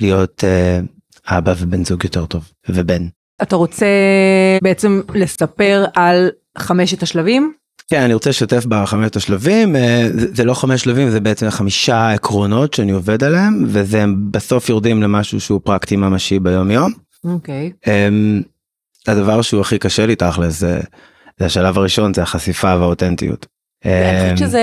להיות 0.00 0.44
אה, 0.44 0.80
אבא 1.26 1.54
ובן 1.58 1.84
זוג 1.84 2.04
יותר 2.04 2.26
טוב 2.26 2.52
ובן. 2.68 3.06
אתה 3.42 3.56
רוצה 3.56 3.86
בעצם 4.62 5.00
לספר 5.14 5.84
על 5.94 6.30
חמשת 6.58 7.02
השלבים? 7.02 7.52
כן, 7.90 8.02
אני 8.02 8.14
רוצה 8.14 8.30
לשתף 8.30 8.66
בחמשת 8.66 9.16
השלבים, 9.16 9.76
אה, 9.76 10.08
זה, 10.12 10.44
לא 10.44 10.54
חמש 10.54 10.82
שלבים, 10.82 11.10
זה 11.10 11.20
בעצם 11.20 11.50
חמישה 11.50 12.10
עקרונות 12.12 12.74
שאני 12.74 12.92
עובד 12.92 13.24
עליהם, 13.24 13.64
וזה 13.66 14.04
בסוף 14.30 14.68
יורדים 14.68 15.02
למשהו 15.02 15.40
שהוא 15.40 15.60
פרקטי 15.64 15.96
ממשי 15.96 16.38
ביום 16.38 16.70
יום. 16.70 16.92
אוקיי. 17.24 17.72
אמ, 17.86 18.42
הדבר 19.08 19.42
שהוא 19.42 19.60
הכי 19.60 19.78
קשה 19.78 20.06
לי 20.06 20.16
תכל'ס, 20.16 20.58
זה, 20.58 20.80
זה 21.38 21.46
השלב 21.46 21.78
הראשון, 21.78 22.14
זה 22.14 22.22
החשיפה 22.22 22.76
והאותנטיות. 22.78 23.46
אני 23.84 23.92
אמ, 24.20 24.34
חושבת 24.34 24.48
שזה 24.48 24.62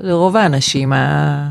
לרוב 0.00 0.36
האנשים, 0.36 0.92
ה- 0.92 1.50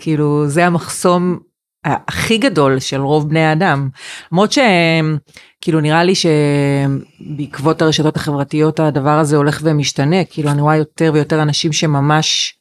כאילו 0.00 0.48
זה 0.48 0.66
המחסום 0.66 1.38
הכי 1.84 2.38
גדול 2.38 2.78
של 2.78 3.00
רוב 3.00 3.28
בני 3.28 3.44
האדם. 3.44 3.88
למרות 4.32 4.52
שכאילו 4.52 5.80
נראה 5.80 6.04
לי 6.04 6.12
שבעקבות 6.14 7.82
הרשתות 7.82 8.16
החברתיות 8.16 8.80
הדבר 8.80 9.18
הזה 9.18 9.36
הולך 9.36 9.60
ומשתנה, 9.62 10.24
כאילו 10.24 10.50
אני 10.50 10.60
רואה 10.60 10.76
יותר 10.76 11.10
ויותר 11.14 11.42
אנשים 11.42 11.72
שממש 11.72 12.54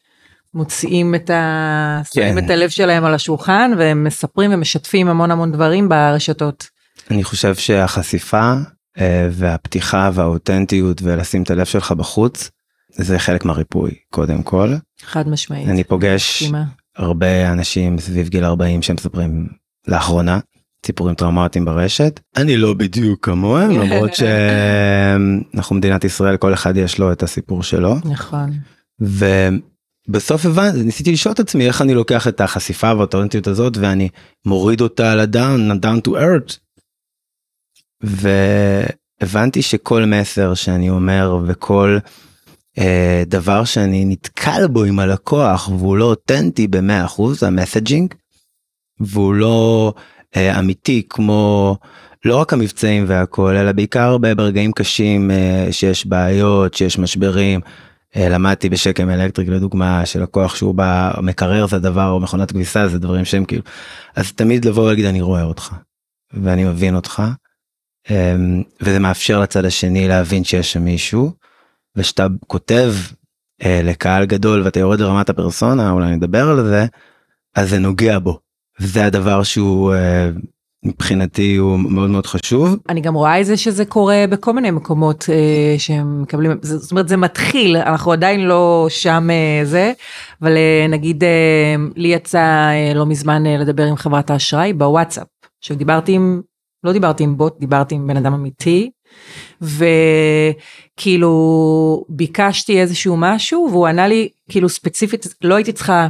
מוציאים 0.54 1.16
את, 1.16 1.30
ה... 1.30 2.02
כן. 2.14 2.38
את 2.38 2.50
הלב 2.50 2.70
שלהם 2.70 3.06
על 3.06 3.14
השולחן 3.14 3.72
והם 3.78 4.04
מספרים 4.04 4.54
ומשתפים 4.54 5.08
המון 5.08 5.32
המון 5.32 5.52
דברים 5.52 5.90
ברשתות. 5.90 6.68
אני 7.12 7.24
חושב 7.24 7.56
שהחשיפה 7.56 8.54
אה, 9.00 9.28
והפתיחה 9.32 10.10
והאותנטיות 10.14 11.02
ולשים 11.04 11.44
את 11.44 11.52
הלב 11.52 11.66
שלך 11.66 11.92
בחוץ, 11.92 12.50
זה 12.90 13.20
חלק 13.20 13.46
מהריפוי 13.46 13.92
קודם 14.10 14.44
כל. 14.44 14.74
חד 15.04 15.30
משמעית. 15.30 15.68
אני 15.70 15.84
פוגש. 15.84 16.44
הרבה 16.98 17.52
אנשים 17.52 18.00
סביב 18.00 18.30
גיל 18.30 18.46
40 18.46 18.82
שמספרים 18.82 19.48
לאחרונה 19.88 20.40
סיפורים 20.86 21.16
טראומטיים 21.16 21.66
ברשת. 21.66 22.20
אני 22.36 22.58
לא 22.58 22.74
בדיוק 22.74 23.26
כמוהם 23.26 23.72
למרות 23.72 24.12
שאנחנו 24.14 25.76
מדינת 25.76 26.04
ישראל 26.04 26.38
כל 26.38 26.54
אחד 26.54 26.78
יש 26.78 27.00
לו 27.00 27.12
את 27.12 27.24
הסיפור 27.24 27.64
שלו 27.64 27.96
נכון. 28.06 28.52
ובסוף 29.00 30.46
הבנתי 30.46 30.84
ניסיתי 30.84 31.12
לשאול 31.12 31.34
את 31.34 31.40
עצמי 31.40 31.68
איך 31.68 31.82
אני 31.82 31.94
לוקח 31.94 32.28
את 32.28 32.42
החשיפה 32.42 32.94
והאותנטיות 32.94 33.48
הזאת 33.48 33.78
ואני 33.78 34.10
מוריד 34.46 34.82
אותה 34.82 35.16
לדאון 35.16 35.72
down 35.72 36.08
to 36.08 36.12
earth. 36.12 36.58
והבנתי 39.22 39.62
שכל 39.62 40.06
מסר 40.06 40.54
שאני 40.54 40.90
אומר 40.90 41.38
וכל 41.48 41.98
דבר 43.26 43.66
שאני 43.66 44.06
נתקל 44.06 44.68
בו 44.68 44.84
עם 44.84 45.00
הלקוח 45.00 45.70
והוא 45.70 45.98
לא 45.98 46.06
אותנטי 46.06 46.68
ב-100% 46.68 47.22
המסג'ינג 47.42 48.14
והוא 49.00 49.34
לא 49.34 49.94
אה, 50.36 50.60
אמיתי 50.60 51.04
כמו 51.10 51.78
לא 52.26 52.38
רק 52.38 52.54
המבצעים 52.54 53.06
והכל 53.08 53.56
אלא 53.56 53.72
בעיקר 53.72 54.18
ברגעים 54.18 54.72
קשים 54.72 55.32
אה, 55.32 55.68
שיש 55.72 56.06
בעיות 56.06 56.74
שיש 56.74 57.00
משברים. 57.00 57.60
אה, 58.16 58.30
למדתי 58.30 58.70
בשקם 58.70 59.10
אלקטריק 59.10 59.50
לדוגמה 59.50 60.06
שלקוח 60.06 60.56
שהוא 60.56 60.76
בא 60.76 61.12
מקרר 61.22 61.68
זה 61.68 61.80
דבר 61.80 62.10
או 62.10 62.20
מכונת 62.20 62.52
כביסה 62.52 62.88
זה 62.88 63.00
דברים 63.00 63.26
שהם 63.26 63.46
כאילו 63.46 63.64
אז 64.16 64.32
תמיד 64.32 64.66
לבוא 64.66 64.84
ולהגיד 64.84 65.06
אני 65.06 65.22
רואה 65.22 65.44
אותך 65.44 65.74
ואני 66.34 66.64
מבין 66.64 66.96
אותך 66.96 67.24
אמ, 68.10 68.64
וזה 68.82 69.00
מאפשר 69.00 69.40
לצד 69.40 69.66
השני 69.66 70.08
להבין 70.08 70.44
שיש 70.44 70.74
שם 70.74 70.84
מישהו 70.84 71.32
ושאתה 71.96 72.28
כותב 72.48 72.94
אה, 73.64 73.82
לקהל 73.84 74.26
גדול 74.26 74.62
ואתה 74.62 74.80
יורד 74.80 75.00
לרמת 75.00 75.30
הפרסונה 75.30 75.92
אולי 75.92 76.16
נדבר 76.16 76.50
על 76.50 76.64
זה 76.64 76.86
אז 77.56 77.70
זה 77.70 77.80
נוגע 77.80 78.20
בו 78.20 78.40
זה 78.80 79.06
הדבר 79.06 79.44
שהוא 79.44 79.94
אה, 79.94 80.30
מבחינתי 80.86 81.56
הוא 81.56 81.80
מאוד 81.80 82.10
מאוד 82.10 82.26
חשוב 82.26 82.76
אני 82.90 83.02
גם 83.02 83.14
רואה 83.14 83.42
את 83.42 83.46
זה 83.46 83.58
שזה 83.58 83.86
קורה 83.86 84.26
בכל 84.30 84.54
מיני 84.54 84.72
מקומות 84.72 85.26
אה, 85.32 85.76
שהם 85.78 86.22
מקבלים, 86.22 86.52
זאת 86.62 86.92
אומרת 86.92 87.08
זה 87.08 87.18
מתחיל, 87.18 87.78
אנחנו 87.78 88.12
עדיין 88.12 88.48
לא 88.48 88.88
שם 88.90 89.28
אה, 89.32 89.66
זה, 89.66 89.94
אבל 90.42 90.58
אה, 90.58 90.86
נגיד 90.90 91.24
אה, 91.24 91.76
לי 91.96 92.08
יצא 92.08 92.40
אה, 92.40 92.94
לא 92.96 93.06
מזמן 93.06 93.46
אה, 93.46 93.58
לדבר 93.58 93.84
עם 93.84 93.96
חברת 93.96 94.30
האשראי 94.30 94.74
בוואטסאפ. 94.74 95.28
עכשיו 95.60 95.78
דיברתי 95.78 96.12
עם, 96.12 96.42
לא 96.84 96.94
דיברתי 96.94 97.24
עם 97.24 97.38
בוט, 97.38 97.60
דיברתי 97.60 97.96
עם 97.96 98.08
בן 98.08 98.18
אדם 98.18 98.34
אמיתי, 98.34 98.92
וכאילו 99.62 101.32
ביקשתי 102.10 102.82
איזשהו 102.82 103.18
משהו 103.18 103.68
והוא 103.72 103.88
ענה 103.88 104.08
לי 104.08 104.30
כאילו 104.50 104.70
ספציפית, 104.70 105.26
לא 105.44 105.56
הייתי 105.56 105.72
צריכה, 105.72 106.08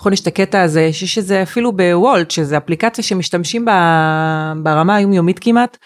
נכון 0.00 0.12
יש 0.12 0.20
את 0.20 0.26
הקטע 0.26 0.62
הזה 0.62 0.92
שיש 0.92 1.18
איזה 1.18 1.42
אפילו 1.42 1.72
בוולט 1.72 2.30
שזה 2.30 2.56
אפליקציה 2.56 3.04
שמשתמשים 3.04 3.64
בה 3.64 4.52
ברמה 4.62 4.96
היומיומית 4.96 5.38
כמעט. 5.38 5.76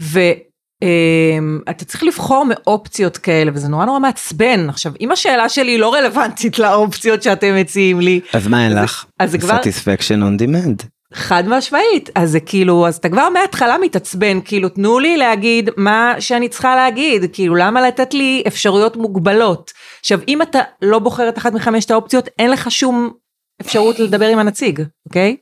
ואתה 0.00 1.84
צריך 1.86 2.02
לבחור 2.04 2.46
מאופציות 2.48 3.16
כאלה 3.16 3.50
וזה 3.54 3.68
נורא 3.68 3.84
נורא 3.84 3.98
מעצבן 3.98 4.68
עכשיו 4.68 4.92
אם 5.00 5.12
השאלה 5.12 5.48
שלי 5.48 5.78
לא 5.78 5.94
רלוונטית 5.94 6.58
לאופציות 6.58 7.22
שאתם 7.22 7.56
מציעים 7.56 8.00
לי 8.00 8.20
אז 8.32 8.46
מה 8.46 8.64
אין 8.64 8.72
לך? 8.82 9.04
אז 9.18 9.30
זה 9.30 9.38
כבר- 9.38 9.60
satisfaction 9.60 10.20
on 10.22 10.42
demand. 10.42 10.86
חד 11.14 11.44
משמעית 11.46 12.10
אז 12.14 12.30
זה 12.30 12.40
כאילו 12.40 12.86
אז 12.86 12.96
אתה 12.96 13.08
כבר 13.08 13.28
מההתחלה 13.28 13.78
מתעצבן 13.78 14.40
כאילו 14.44 14.68
תנו 14.68 14.98
לי 14.98 15.16
להגיד 15.16 15.70
מה 15.76 16.14
שאני 16.18 16.48
צריכה 16.48 16.76
להגיד 16.76 17.24
כאילו 17.32 17.54
למה 17.54 17.82
לתת 17.88 18.14
לי 18.14 18.42
אפשרויות 18.46 18.96
מוגבלות 18.96 19.72
עכשיו 20.00 20.20
אם 20.28 20.42
אתה 20.42 20.58
לא 20.82 20.98
בוחר 20.98 21.28
את 21.28 21.38
אחת 21.38 21.52
מחמשת 21.52 21.90
האופציות 21.90 22.28
אין 22.38 22.50
לך 22.50 22.70
שום 22.70 23.12
אפשרות 23.60 23.98
לדבר 23.98 24.26
עם 24.26 24.38
הנציג 24.38 24.82
אוקיי. 25.06 25.36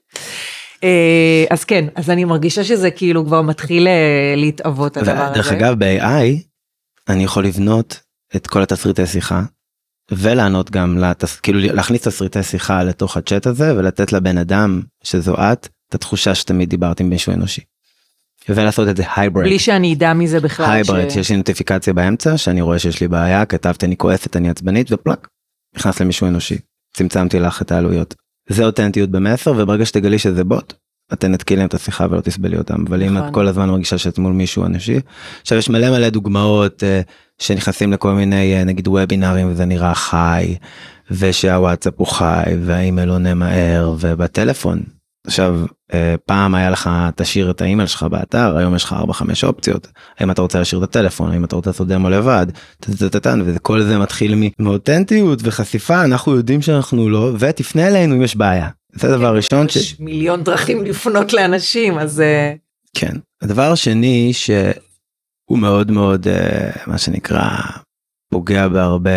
אה, 0.84 1.44
אז 1.50 1.64
כן 1.64 1.84
אז 1.94 2.10
אני 2.10 2.24
מרגישה 2.24 2.64
שזה 2.64 2.90
כאילו 2.90 3.26
כבר 3.26 3.42
מתחיל 3.42 3.88
אה, 3.88 4.34
להתאבות 4.36 4.96
הדבר 4.96 5.12
הזה. 5.12 5.34
דרך 5.34 5.52
אגב 5.52 5.84
ב-AI 5.84 6.42
אני 7.08 7.24
יכול 7.24 7.44
לבנות 7.44 8.00
את 8.36 8.46
כל 8.46 8.62
התסריטי 8.62 9.06
שיחה 9.06 9.42
ולענות 10.12 10.70
גם 10.70 10.98
לתס... 10.98 11.36
כאילו 11.40 11.58
להכניס 11.60 12.02
תסריטי 12.02 12.42
שיחה 12.42 12.82
לתוך 12.82 13.16
הצ'אט 13.16 13.46
הזה 13.46 13.76
ולתת 13.76 14.12
לבן 14.12 14.38
אדם 14.38 14.82
שזו 15.04 15.34
את 15.34 15.68
את 15.88 15.94
התחושה 15.94 16.34
שתמיד 16.34 16.70
דיברת 16.70 17.00
עם 17.00 17.10
מישהו 17.10 17.32
אנושי. 17.32 17.60
ולעשות 18.48 18.88
את 18.88 18.96
זה 18.96 19.02
הייבריד. 19.16 19.46
בלי 19.46 19.58
שאני 19.58 19.94
אדע 19.94 20.14
מזה 20.14 20.40
בכלל. 20.40 20.70
הייבריד 20.70 21.10
ש- 21.10 21.14
שיש 21.14 21.30
לי 21.30 21.36
נוטיפיקציה 21.36 21.92
באמצע 21.92 22.38
שאני 22.38 22.60
רואה 22.60 22.78
שיש 22.78 23.00
לי 23.00 23.08
בעיה 23.08 23.44
כתבתי 23.44 23.86
אני 23.86 23.96
כועסת 23.96 24.36
אני 24.36 24.50
עצבנית 24.50 24.92
ופלאק 24.92 25.28
נכנס 25.76 26.00
למישהו 26.00 26.26
אנושי 26.26 26.58
צמצמתי 26.96 27.38
לך 27.38 27.62
את 27.62 27.72
העלויות. 27.72 28.14
זה 28.48 28.64
אותנטיות 28.64 29.10
במסר 29.10 29.52
וברגע 29.56 29.86
שתגלי 29.86 30.18
שזה 30.18 30.44
בוט 30.44 30.72
את 31.12 31.20
תנתקי 31.20 31.56
להם 31.56 31.66
את 31.66 31.74
השיחה 31.74 32.06
ולא 32.10 32.20
תסבלי 32.20 32.58
אותם 32.58 32.84
אבל 32.88 33.02
אם 33.02 33.14
נכון. 33.14 33.28
את 33.28 33.34
כל 33.34 33.46
הזמן 33.46 33.68
מרגישה 33.68 33.98
שאת 33.98 34.18
מול 34.18 34.32
מישהו 34.32 34.64
אנושי. 34.64 35.00
עכשיו 35.42 35.58
יש 35.58 35.68
מלא 35.68 35.90
מלא 35.90 36.08
דוגמאות 36.08 36.84
אה, 36.84 37.00
שנכנסים 37.38 37.92
לכל 37.92 38.12
מיני 38.12 38.54
אה, 38.54 38.64
נגיד 38.64 38.88
וובינארים 38.88 39.50
וזה 39.50 39.64
נראה 39.64 39.94
חי 39.94 40.56
ושהוואטסאפ 41.10 41.94
הוא 41.96 42.06
חי 42.06 42.44
והאימייל 42.62 43.08
עונה 43.08 43.34
מהר 43.34 43.94
ובטלפון. 44.00 44.82
עכשיו 45.26 45.60
אה, 45.94 46.14
פעם 46.26 46.54
היה 46.54 46.70
לך 46.70 46.90
תשאיר 47.16 47.50
את 47.50 47.60
האימייל 47.60 47.86
שלך 47.86 48.02
באתר 48.02 48.56
היום 48.56 48.74
יש 48.74 48.84
לך 48.84 48.94
4-5 49.10 49.22
אופציות 49.42 49.88
האם 50.18 50.30
אתה 50.30 50.42
רוצה 50.42 50.58
להשאיר 50.58 50.84
את 50.84 50.88
הטלפון 50.88 51.32
האם 51.32 51.44
אתה 51.44 51.56
רוצה 51.56 51.70
לעשות 51.70 51.88
דמו 51.88 52.10
לבד 52.10 52.46
וכל 53.44 53.82
זה 53.82 53.98
מתחיל 53.98 54.34
מאותנטיות 54.58 55.38
וחשיפה 55.42 56.04
אנחנו 56.04 56.36
יודעים 56.36 56.62
שאנחנו 56.62 57.08
לא 57.08 57.32
ותפנה 57.38 57.88
אלינו 57.88 58.14
אם 58.14 58.22
יש 58.22 58.36
בעיה. 58.36 58.68
זה 58.92 59.14
הדבר 59.14 59.36
ראשון 59.36 59.68
ש... 59.68 59.76
יש 59.76 60.00
מיליון 60.00 60.42
דרכים 60.42 60.84
לפנות 60.84 61.32
לאנשים 61.32 61.98
אז 61.98 62.20
אה, 62.20 62.52
כן. 62.94 63.12
הדבר 63.42 63.72
השני 63.72 64.30
שהוא 65.46 65.58
מאוד 65.58 65.90
מאוד 65.90 66.28
אה, 66.28 66.70
מה 66.86 66.98
שנקרא 66.98 67.48
פוגע 68.30 68.68
בהרבה 68.68 69.10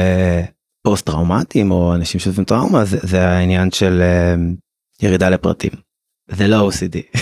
פוסט 0.83 1.05
טראומטיים 1.05 1.71
או 1.71 1.95
אנשים 1.95 2.19
שעושים 2.19 2.43
טראומה 2.43 2.85
זה, 2.85 2.97
זה 3.01 3.27
העניין 3.27 3.71
של 3.71 4.01
אה, 4.01 4.35
ירידה 5.01 5.29
לפרטים. 5.29 5.71
זה 6.31 6.47
לא 6.47 6.69
OCD. 6.69 7.19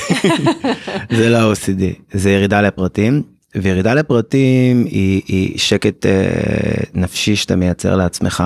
זה 1.17 1.29
לא 1.29 1.53
OCD 1.53 1.83
זה 2.11 2.31
ירידה 2.31 2.61
לפרטים 2.61 3.23
וירידה 3.55 3.93
לפרטים 3.93 4.85
היא, 4.85 5.21
היא 5.27 5.57
שקט 5.59 6.05
אה, 6.05 6.83
נפשי 6.93 7.35
שאתה 7.35 7.55
מייצר 7.55 7.95
לעצמך 7.95 8.43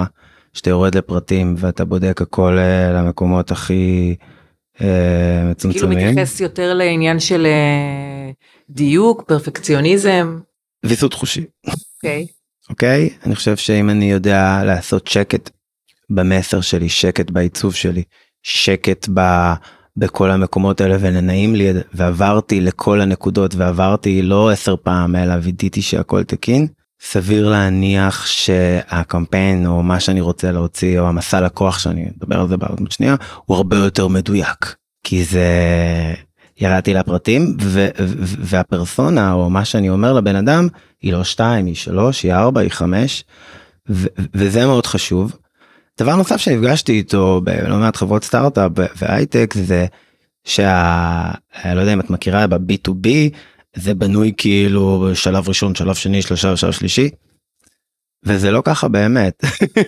שאתה 0.53 0.69
יורד 0.69 0.95
לפרטים 0.95 1.55
ואתה 1.57 1.85
בודק 1.85 2.21
הכל 2.21 2.57
אה, 2.57 2.91
למקומות 2.93 3.51
הכי 3.51 4.15
אה, 4.81 4.87
כאילו 5.37 5.49
מצומצמים. 5.49 6.09
מתייחס 6.09 6.39
יותר 6.39 6.73
לעניין 6.73 7.19
של 7.19 7.45
אה, 7.45 8.31
דיוק 8.69 9.23
פרפקציוניזם. 9.27 10.39
ויסות 10.85 11.13
חושי. 11.13 11.45
אוקיי. 11.67 12.27
אוקיי? 12.69 13.09
אני 13.25 13.35
חושב 13.35 13.57
שאם 13.57 13.89
אני 13.89 14.11
יודע 14.11 14.61
לעשות 14.65 15.07
שקט 15.07 15.49
במסר 16.09 16.61
שלי, 16.61 16.89
שקט 16.89 17.31
בעיצוב 17.31 17.75
שלי, 17.75 18.03
שקט 18.43 19.09
ב... 19.13 19.21
בכל 19.97 20.31
המקומות 20.31 20.81
האלה 20.81 20.97
ונעים 20.99 21.55
לי 21.55 21.69
ועברתי 21.93 22.61
לכל 22.61 23.01
הנקודות 23.01 23.55
ועברתי 23.55 24.21
לא 24.21 24.49
עשר 24.49 24.75
פעם 24.83 25.15
אלא 25.15 25.33
וידאתי 25.41 25.81
שהכל 25.81 26.23
תקין. 26.23 26.67
סביר 27.03 27.49
להניח 27.49 28.25
שהקמפיין 28.25 29.67
או 29.67 29.83
מה 29.83 29.99
שאני 29.99 30.21
רוצה 30.21 30.51
להוציא 30.51 30.99
או 30.99 31.07
המסע 31.07 31.41
לקוח 31.41 31.79
שאני 31.79 32.09
אדבר 32.17 32.39
על 32.39 32.47
זה 32.47 32.57
בעוד 32.57 32.91
שנייה 32.91 33.15
הוא 33.45 33.57
הרבה 33.57 33.77
יותר 33.77 34.07
מדויק 34.07 34.75
כי 35.03 35.23
זה 35.23 35.49
ירדתי 36.57 36.93
לפרטים 36.93 37.57
ו- 37.61 37.87
ו- 37.99 38.35
והפרסונה 38.39 39.33
או 39.33 39.49
מה 39.49 39.65
שאני 39.65 39.89
אומר 39.89 40.13
לבן 40.13 40.35
אדם 40.35 40.67
היא 41.01 41.13
לא 41.13 41.23
שתיים 41.23 41.65
היא 41.65 41.75
שלוש 41.75 42.23
היא 42.23 42.33
ארבע 42.33 42.61
היא 42.61 42.71
חמש 42.71 43.23
ו- 43.89 44.07
וזה 44.33 44.65
מאוד 44.65 44.85
חשוב. 44.85 45.35
דבר 45.99 46.15
נוסף 46.15 46.37
שנפגשתי 46.37 46.91
איתו 46.91 47.41
בלא 47.43 47.77
מעט 47.77 47.95
חברות 47.95 48.23
סטארט-אפ 48.23 48.71
והייטק 49.01 49.53
זה 49.57 49.85
שה... 50.43 51.31
לא 51.75 51.79
יודע 51.79 51.93
אם 51.93 51.99
את 51.99 52.09
מכירה 52.09 52.47
ב-B2B 52.47 53.07
זה 53.75 53.93
בנוי 53.93 54.33
כאילו 54.37 55.09
שלב 55.13 55.47
ראשון 55.47 55.75
שלב 55.75 55.95
שני 55.95 56.21
שלושה 56.21 56.57
שלב 56.57 56.71
שלישי. 56.71 57.09
וזה 58.25 58.51
לא 58.51 58.61
ככה 58.65 58.87
באמת 58.87 59.43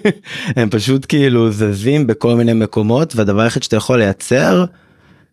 הם 0.57 0.69
פשוט 0.69 1.05
כאילו 1.09 1.51
זזים 1.51 2.07
בכל 2.07 2.35
מיני 2.35 2.53
מקומות 2.53 3.15
והדבר 3.15 3.41
היחיד 3.41 3.63
שאתה 3.63 3.75
יכול 3.75 3.99
לייצר 3.99 4.65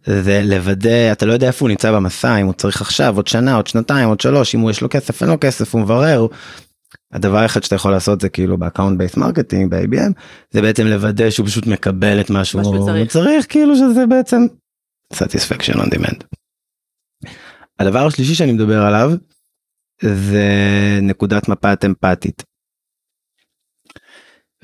זה 0.06 0.42
לוודא 0.44 1.12
אתה 1.12 1.26
לא 1.26 1.32
יודע 1.32 1.46
איפה 1.46 1.64
הוא 1.64 1.70
נמצא 1.70 1.92
במסע 1.92 2.36
אם 2.36 2.46
הוא 2.46 2.54
צריך 2.54 2.80
עכשיו 2.80 3.16
עוד 3.16 3.26
שנה 3.26 3.54
עוד 3.54 3.66
שנתיים 3.66 4.08
עוד 4.08 4.20
שלוש 4.20 4.54
אם 4.54 4.60
הוא 4.60 4.70
יש 4.70 4.80
לו 4.80 4.88
כסף 4.90 5.22
אין 5.22 5.30
לו 5.30 5.36
כסף 5.40 5.74
הוא 5.74 5.82
מברר. 5.82 6.26
הדבר 7.12 7.38
היחיד 7.38 7.62
שאתה 7.62 7.74
יכול 7.74 7.90
לעשות 7.90 8.20
זה 8.20 8.28
כאילו 8.28 8.58
ב-account 8.58 8.98
based 8.98 9.16
marketing 9.16 9.70
ב-ABM 9.70 10.12
זה 10.50 10.62
בעצם 10.62 10.86
לוודא 10.86 11.30
שהוא 11.30 11.46
פשוט 11.46 11.66
מקבל 11.66 12.20
את 12.20 12.30
מה 12.30 12.44
שהוא 12.44 12.62
צריך. 12.86 13.10
צריך 13.10 13.46
כאילו 13.48 13.76
שזה 13.76 14.06
בעצם 14.06 14.46
satisfaction 15.14 15.76
on 15.76 15.94
demand. 15.94 16.24
הדבר 17.78 18.06
השלישי 18.06 18.34
שאני 18.34 18.52
מדבר 18.52 18.82
עליו 18.82 19.12
זה 20.02 20.44
נקודת 21.02 21.48
מבט 21.48 21.84
אמפתית. 21.84 22.49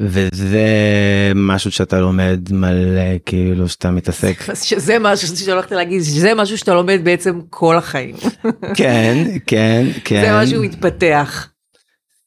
וזה 0.00 0.66
משהו 1.34 1.70
שאתה 1.70 2.00
לומד 2.00 2.40
מלא 2.50 3.18
כאילו 3.26 3.68
שאתה 3.68 3.90
מתעסק 3.90 4.54
שזה 4.54 4.96
משהו 5.00 5.36
שהולכת 5.36 5.72
להגיד, 5.72 6.02
שזה 6.02 6.34
משהו 6.34 6.58
שאתה 6.58 6.74
לומד 6.74 7.00
בעצם 7.04 7.40
כל 7.50 7.76
החיים. 7.76 8.16
כן 8.74 9.16
כן 9.46 9.86
כן 10.04 10.22
זה 10.26 10.42
משהו 10.42 10.62
מתפתח. 10.62 11.48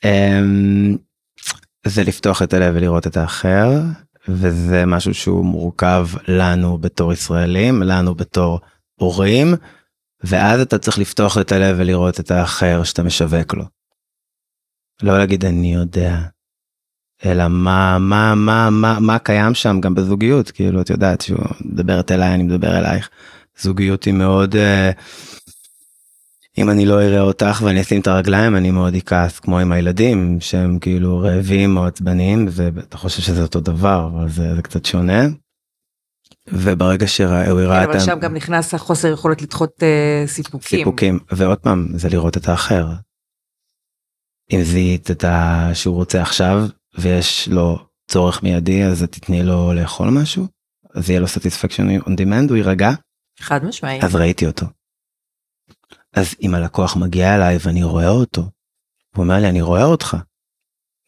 אמ, 0.06 0.98
זה 1.88 2.04
לפתוח 2.04 2.42
את 2.42 2.54
הלב 2.54 2.76
ולראות 2.76 3.08
את 3.08 3.18
האחר 3.18 3.70
וזה 4.28 4.86
משהו 4.86 5.14
שהוא 5.14 5.46
מורכב 5.46 6.08
לנו 6.28 6.78
בתור 6.78 7.14
ישראלים 7.14 7.84
לנו 7.84 8.16
בתור 8.16 8.60
הורים 9.00 9.54
ואז 10.24 10.62
אתה 10.62 10.78
צריך 10.78 11.00
לפתוח 11.00 11.38
את 11.38 11.52
הלב 11.52 11.76
ולראות 11.80 12.20
את 12.20 12.32
האחר 12.32 12.84
שאתה 12.84 13.04
משווק 13.04 13.54
לו. 13.54 13.64
לא 15.04 15.18
להגיד 15.18 15.46
אני 15.46 15.74
יודע 15.74 16.18
אלא 17.26 17.48
מה 17.48 17.98
מה 18.00 18.36
מה 18.36 18.70
מה 18.70 19.00
מה 19.00 19.20
קיים 19.20 19.54
שם 19.54 19.80
גם 19.82 19.96
בזוגיות 19.96 20.52
כאילו 20.52 20.82
את 20.82 20.90
יודעת 20.90 21.22
שהוא 21.22 21.46
מדברת 21.62 22.12
אליי 22.12 22.34
אני 22.34 22.44
מדבר 22.44 22.78
אלייך 22.78 23.10
זוגיות 23.60 24.04
היא 24.04 24.14
מאוד 24.14 24.56
אה, 24.56 24.92
אם 26.58 26.70
אני 26.70 26.86
לא 26.86 27.02
אראה 27.02 27.22
אותך 27.22 27.62
ואני 27.66 27.82
אשים 27.82 28.02
את 28.02 28.08
הרגליים 28.08 28.56
אני 28.56 28.72
מאוד 28.72 28.96
אכעס 28.96 29.40
כמו 29.40 29.60
עם 29.60 29.72
הילדים 29.72 30.38
שהם 30.40 30.80
כאילו 30.80 31.20
רעבים 31.20 31.78
או 31.78 31.86
עצבניים 31.86 32.48
ואתה 32.52 32.98
חושב 32.98 33.22
שזה 33.22 33.42
אותו 33.42 33.60
דבר 33.60 34.10
אבל 34.14 34.30
זה, 34.30 34.56
זה 34.56 34.62
קצת 34.62 34.86
שונה. 34.86 35.22
וברגע 36.48 37.08
שהוא 37.08 37.30
הראה 37.30 37.86
כן, 37.86 37.92
את 37.92 37.96
אבל 37.96 38.00
שם 38.00 38.20
גם 38.20 38.34
נכנס 38.34 38.74
החוסר 38.74 39.08
יכולת 39.08 39.42
לדחות 39.42 39.84
אה, 39.84 40.24
סיפוקים. 40.28 40.80
סיפוקים 40.80 41.20
ועוד 41.32 41.58
פעם 41.58 41.88
זה 41.94 42.10
לראות 42.10 42.38
את 42.38 42.48
האחר. 42.48 42.88
אם 44.54 44.62
זיהית 44.64 45.12
את 45.12 45.24
ה... 45.24 45.70
שהוא 45.74 45.96
רוצה 45.96 46.22
עכשיו 46.22 46.68
ויש 47.00 47.48
לו 47.48 47.78
צורך 48.08 48.44
מיידי 48.44 48.84
אז 48.84 49.04
תתני 49.04 49.44
לו 49.44 49.74
לאכול 49.74 50.10
משהו 50.10 50.48
אז 50.96 51.10
יהיה 51.10 51.20
לו 51.20 51.26
satisfaction 51.26 52.04
on 52.06 52.10
demand 52.10 52.50
הוא 52.50 52.58
יירגע 52.58 52.92
חד 53.40 53.66
משמעי. 53.66 54.00
אז 54.02 54.16
ראיתי 54.16 54.48
אותו. 54.48 54.66
אז 56.14 56.36
אם 56.42 56.56
הלקוח 56.56 56.96
מגיע 56.96 57.36
אליי 57.36 57.58
ואני 57.62 57.84
רואה 57.84 58.10
אותו, 58.10 58.42
הוא 59.16 59.24
אומר 59.24 59.40
לי 59.40 59.50
אני 59.50 59.62
רואה 59.62 59.84
אותך. 59.84 60.18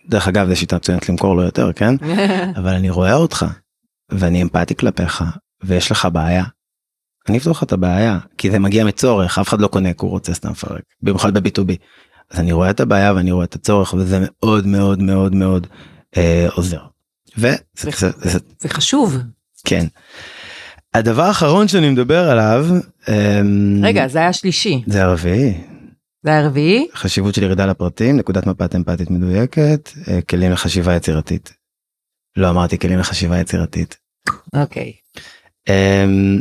דרך 0.10 0.27
אגב 0.27 0.50
זו 0.50 0.55
שיטה 0.55 0.75
מצוינת 0.75 1.10
למכור 1.10 1.36
לו 1.36 1.43
יותר 1.43 1.74
כן 1.74 1.95
אבל 2.60 2.74
אני 2.74 2.89
רואה 2.89 3.13
אותך 3.13 3.45
ואני 4.10 4.41
אמפתי 4.41 4.75
כלפיך 4.75 5.24
ויש 5.63 5.91
לך 5.91 6.07
בעיה. 6.13 6.43
אני 7.29 7.37
אפתור 7.37 7.51
לך 7.51 7.63
את 7.63 7.72
הבעיה 7.72 8.20
כי 8.37 8.51
זה 8.51 8.59
מגיע 8.59 8.85
מצורך 8.85 9.39
אף 9.39 9.50
אחד 9.50 9.61
לא 9.61 9.68
קונה 9.68 9.94
כי 9.94 10.00
הוא 10.01 10.09
רוצה 10.09 10.33
סתם 10.33 10.51
לפרק 10.51 10.83
במיוחד 11.01 11.37
ב-B2B. 11.37 11.72
אז 12.29 12.39
אני 12.39 12.51
רואה 12.51 12.70
את 12.70 12.79
הבעיה 12.79 13.13
ואני 13.13 13.31
רואה 13.31 13.46
את 13.46 13.55
הצורך 13.55 13.94
וזה 13.94 14.20
מאוד 14.22 14.68
מאוד 14.68 15.00
מאוד 15.00 15.35
מאוד 15.35 15.68
עוזר. 16.51 16.81
וזה 17.37 17.57
זה, 17.75 18.09
זה, 18.17 18.39
זה 18.59 18.69
חשוב. 18.69 19.17
כן. 19.65 19.85
הדבר 20.93 21.24
האחרון 21.24 21.67
שאני 21.67 21.89
מדבר 21.89 22.29
עליו 22.29 22.65
אמ, 23.09 23.79
רגע, 23.83 24.07
זה 24.07 24.19
היה 24.19 24.33
שלישי. 24.33 24.83
זה 24.87 25.03
הרביעי 25.03 25.53
זה 26.24 26.29
היה 26.29 26.47
רביעי? 26.47 26.87
חשיבות 26.93 27.35
של 27.35 27.43
ירידה 27.43 27.65
לפרטים 27.65 28.17
נקודת 28.17 28.47
מבט 28.47 28.75
אמפתית 28.75 29.09
מדויקת 29.09 29.89
אה, 30.07 30.21
כלים 30.21 30.51
לחשיבה 30.51 30.95
יצירתית. 30.95 31.53
לא 32.37 32.50
אמרתי 32.50 32.77
כלים 32.77 33.00
לחשיבה 33.00 33.39
יצירתית. 33.39 33.97
אוקיי. 34.55 34.93
אמ, 35.69 36.39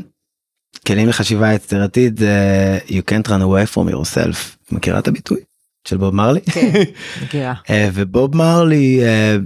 כלים 0.86 1.08
לחשיבה 1.08 1.52
יצירתית 1.52 2.18
זה 2.18 2.78
you 2.88 3.10
can't 3.10 3.28
run 3.28 3.42
away 3.42 3.74
from 3.74 3.92
yourself 3.92 4.36
מכירה 4.72 4.98
את 4.98 5.08
הביטוי 5.08 5.40
של 5.88 5.96
בוב 5.96 6.14
מרלי 6.14 6.40
כן, 6.40 6.72
מכירה. 7.22 7.54
אה, 7.70 7.88
ובוב 7.94 8.36
מרלי 8.36 9.00
אה, 9.02 9.36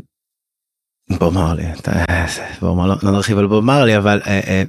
בוב 1.18 1.35
מרלי 1.35 1.64
מרלי, 2.62 2.94
לא 3.03 3.11
נרחיב 3.12 3.38
על 3.38 3.46
בוב 3.46 3.64
מרלי 3.64 3.96
אבל 3.96 4.20
אה, 4.27 4.40
אה, 4.46 4.62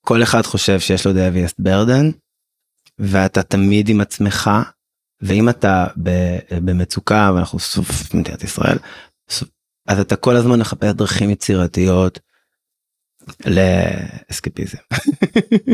כל 0.00 0.22
אחד 0.22 0.42
חושב 0.42 0.80
שיש 0.80 1.06
לו 1.06 1.12
heaviest 1.12 1.62
burden 1.66 2.12
ואתה 2.98 3.42
תמיד 3.42 3.88
עם 3.88 4.00
עצמך 4.00 4.50
ואם 5.20 5.48
אתה 5.48 5.86
במצוקה 6.50 7.32
ואנחנו 7.34 7.58
סוף 7.58 8.14
מדינת 8.14 8.44
ישראל 8.44 8.78
אז 9.88 10.00
אתה 10.00 10.16
כל 10.16 10.36
הזמן 10.36 10.60
מחפש 10.60 10.92
דרכים 10.92 11.30
יצירתיות 11.30 12.20
לאסקפיזם. 13.46 14.78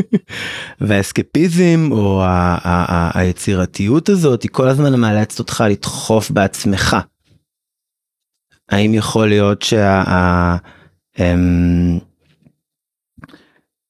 והאסקפיזם 0.81 1.89
או 1.91 2.23
היצירתיות 3.13 4.09
הזאת 4.09 4.43
היא 4.43 4.51
כל 4.51 4.67
הזמן 4.67 4.99
מאלצת 4.99 5.39
אותך 5.39 5.63
לדחוף 5.69 6.31
בעצמך. 6.31 6.95
האם 8.69 8.93
יכול 8.93 9.29
להיות 9.29 9.61
שה... 9.61 10.01
ה- 10.07 10.57
אמ, 11.19 11.99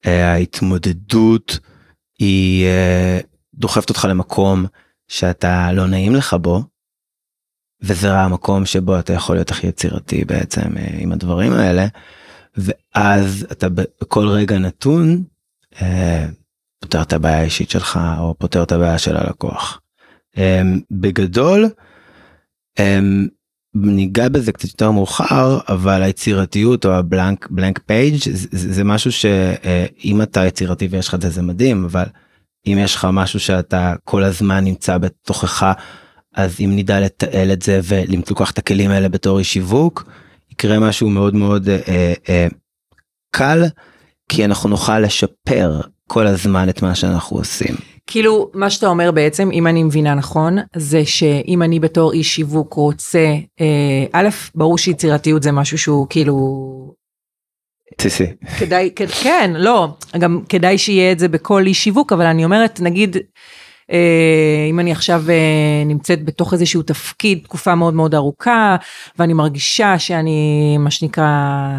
אה, 0.06 0.32
היא 2.18 2.66
אה, 2.66 3.20
דוחפת 3.54 3.88
אותך 3.88 4.06
למקום 4.10 4.66
שאתה 5.08 5.72
לא 5.72 5.86
נעים 5.86 6.14
לך 6.14 6.34
בו. 6.34 6.62
וזה 7.82 8.18
המקום 8.18 8.66
שבו 8.66 8.98
אתה 8.98 9.12
יכול 9.12 9.36
להיות 9.36 9.50
הכי 9.50 9.66
יצירתי 9.66 10.24
בעצם 10.24 10.76
אה, 10.78 10.96
עם 10.98 11.12
הדברים 11.12 11.52
האלה. 11.52 11.86
ואז 12.56 13.46
אתה 13.52 13.68
בכל 13.68 14.28
רגע 14.28 14.58
נתון 14.58 15.24
פותר 16.80 17.02
את 17.02 17.12
הבעיה 17.12 17.38
האישית 17.38 17.70
שלך 17.70 18.00
או 18.18 18.34
פותר 18.38 18.62
את 18.62 18.72
הבעיה 18.72 18.98
של 18.98 19.16
הלקוח. 19.16 19.80
אה, 20.38 20.62
בגדול 20.90 21.68
אה, 22.78 23.00
ניגע 23.82 24.28
בזה 24.28 24.52
קצת 24.52 24.68
יותר 24.68 24.90
מאוחר 24.90 25.58
אבל 25.68 26.02
היצירתיות 26.02 26.86
או 26.86 26.92
הבלנק 26.92 27.48
בלנק 27.50 27.78
פייג' 27.86 28.16
זה, 28.16 28.74
זה 28.74 28.84
משהו 28.84 29.12
שאם 29.12 30.22
אתה 30.22 30.46
יצירתי 30.46 30.88
ויש 30.90 31.08
לך 31.08 31.14
את 31.14 31.22
זה 31.22 31.30
זה 31.30 31.42
מדהים 31.42 31.84
אבל 31.84 32.04
אם 32.66 32.78
יש 32.80 32.94
לך 32.94 33.08
משהו 33.12 33.40
שאתה 33.40 33.94
כל 34.04 34.24
הזמן 34.24 34.64
נמצא 34.64 34.98
בתוכך 34.98 35.72
אז 36.34 36.56
אם 36.60 36.72
נדע 36.76 37.00
לתעל 37.00 37.52
את 37.52 37.62
זה 37.62 37.80
ולקח 37.84 38.50
את 38.50 38.58
הכלים 38.58 38.90
האלה 38.90 39.08
בתור 39.08 39.38
איש 39.38 39.52
שיווק 39.52 40.04
יקרה 40.52 40.78
משהו 40.78 41.10
מאוד 41.10 41.34
מאוד 41.34 41.68
אה, 41.68 42.12
אה, 42.28 42.46
קל 43.30 43.62
כי 44.28 44.44
אנחנו 44.44 44.68
נוכל 44.68 44.98
לשפר 44.98 45.80
כל 46.08 46.26
הזמן 46.26 46.68
את 46.68 46.82
מה 46.82 46.94
שאנחנו 46.94 47.36
עושים. 47.36 47.74
כאילו, 48.06 48.50
מה 48.54 48.70
שאתה 48.70 48.86
אומר 48.86 49.10
בעצם, 49.10 49.50
אם 49.52 49.66
אני 49.66 49.82
מבינה 49.82 50.14
נכון, 50.14 50.58
זה 50.76 51.04
שאם 51.04 51.62
אני 51.62 51.80
בתור 51.80 52.12
איש 52.12 52.34
שיווק 52.34 52.74
רוצה, 52.74 53.34
אה, 53.60 54.04
א', 54.12 54.28
ברור 54.54 54.78
שיצירתיות 54.78 55.42
זה 55.42 55.52
משהו 55.52 55.78
שהוא 55.78 56.06
כאילו 56.10 56.36
בסיסי. 57.98 58.26
כדאי, 58.58 58.90
כן, 59.22 59.50
לא, 59.56 59.88
גם 60.18 60.40
כדאי 60.48 60.78
שיהיה 60.78 61.12
את 61.12 61.18
זה 61.18 61.28
בכל 61.28 61.66
איש 61.66 61.84
שיווק, 61.84 62.12
אבל 62.12 62.26
אני 62.26 62.44
אומרת, 62.44 62.80
נגיד, 62.80 63.16
אם 64.70 64.80
אני 64.80 64.92
עכשיו 64.92 65.22
אה, 65.28 65.84
נמצאת 65.86 66.24
בתוך 66.24 66.52
איזשהו 66.52 66.82
תפקיד 66.82 67.38
תקופה 67.44 67.74
מאוד 67.74 67.94
מאוד 67.94 68.14
ארוכה, 68.14 68.76
ואני 69.18 69.32
מרגישה 69.32 69.98
שאני, 69.98 70.76
מה 70.78 70.90
שנקרא, 70.90 71.26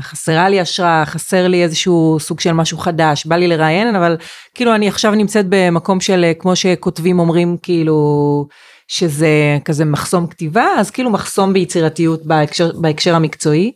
חסרה 0.02 0.50
לי 0.50 0.60
השראה, 0.60 1.06
חסר 1.06 1.48
לי 1.48 1.64
איזשהו 1.64 2.18
סוג 2.20 2.40
של 2.40 2.52
משהו 2.52 2.78
חדש, 2.78 3.26
בא 3.26 3.36
לי 3.36 3.48
לראיין, 3.48 3.96
אבל 3.96 4.18
כאילו 4.56 4.76
אני 4.76 4.88
עכשיו 4.88 5.12
נמצאת 5.12 5.46
במקום 5.50 6.00
של, 6.00 6.24
אה, 6.24 6.34
כמו 6.34 6.56
שכותבים 6.56 7.20
אומרים, 7.20 7.58
כאילו, 7.64 8.48
שזה 8.88 9.58
כזה 9.66 9.86
מחסום 9.86 10.28
כתיבה, 10.28 10.68
אז 10.78 10.92
כאילו 10.92 11.10
מחסום 11.10 11.54
ביצירתיות 11.54 12.26
בהקשר, 12.26 12.72
בהקשר 12.82 13.16
המקצועי. 13.16 13.72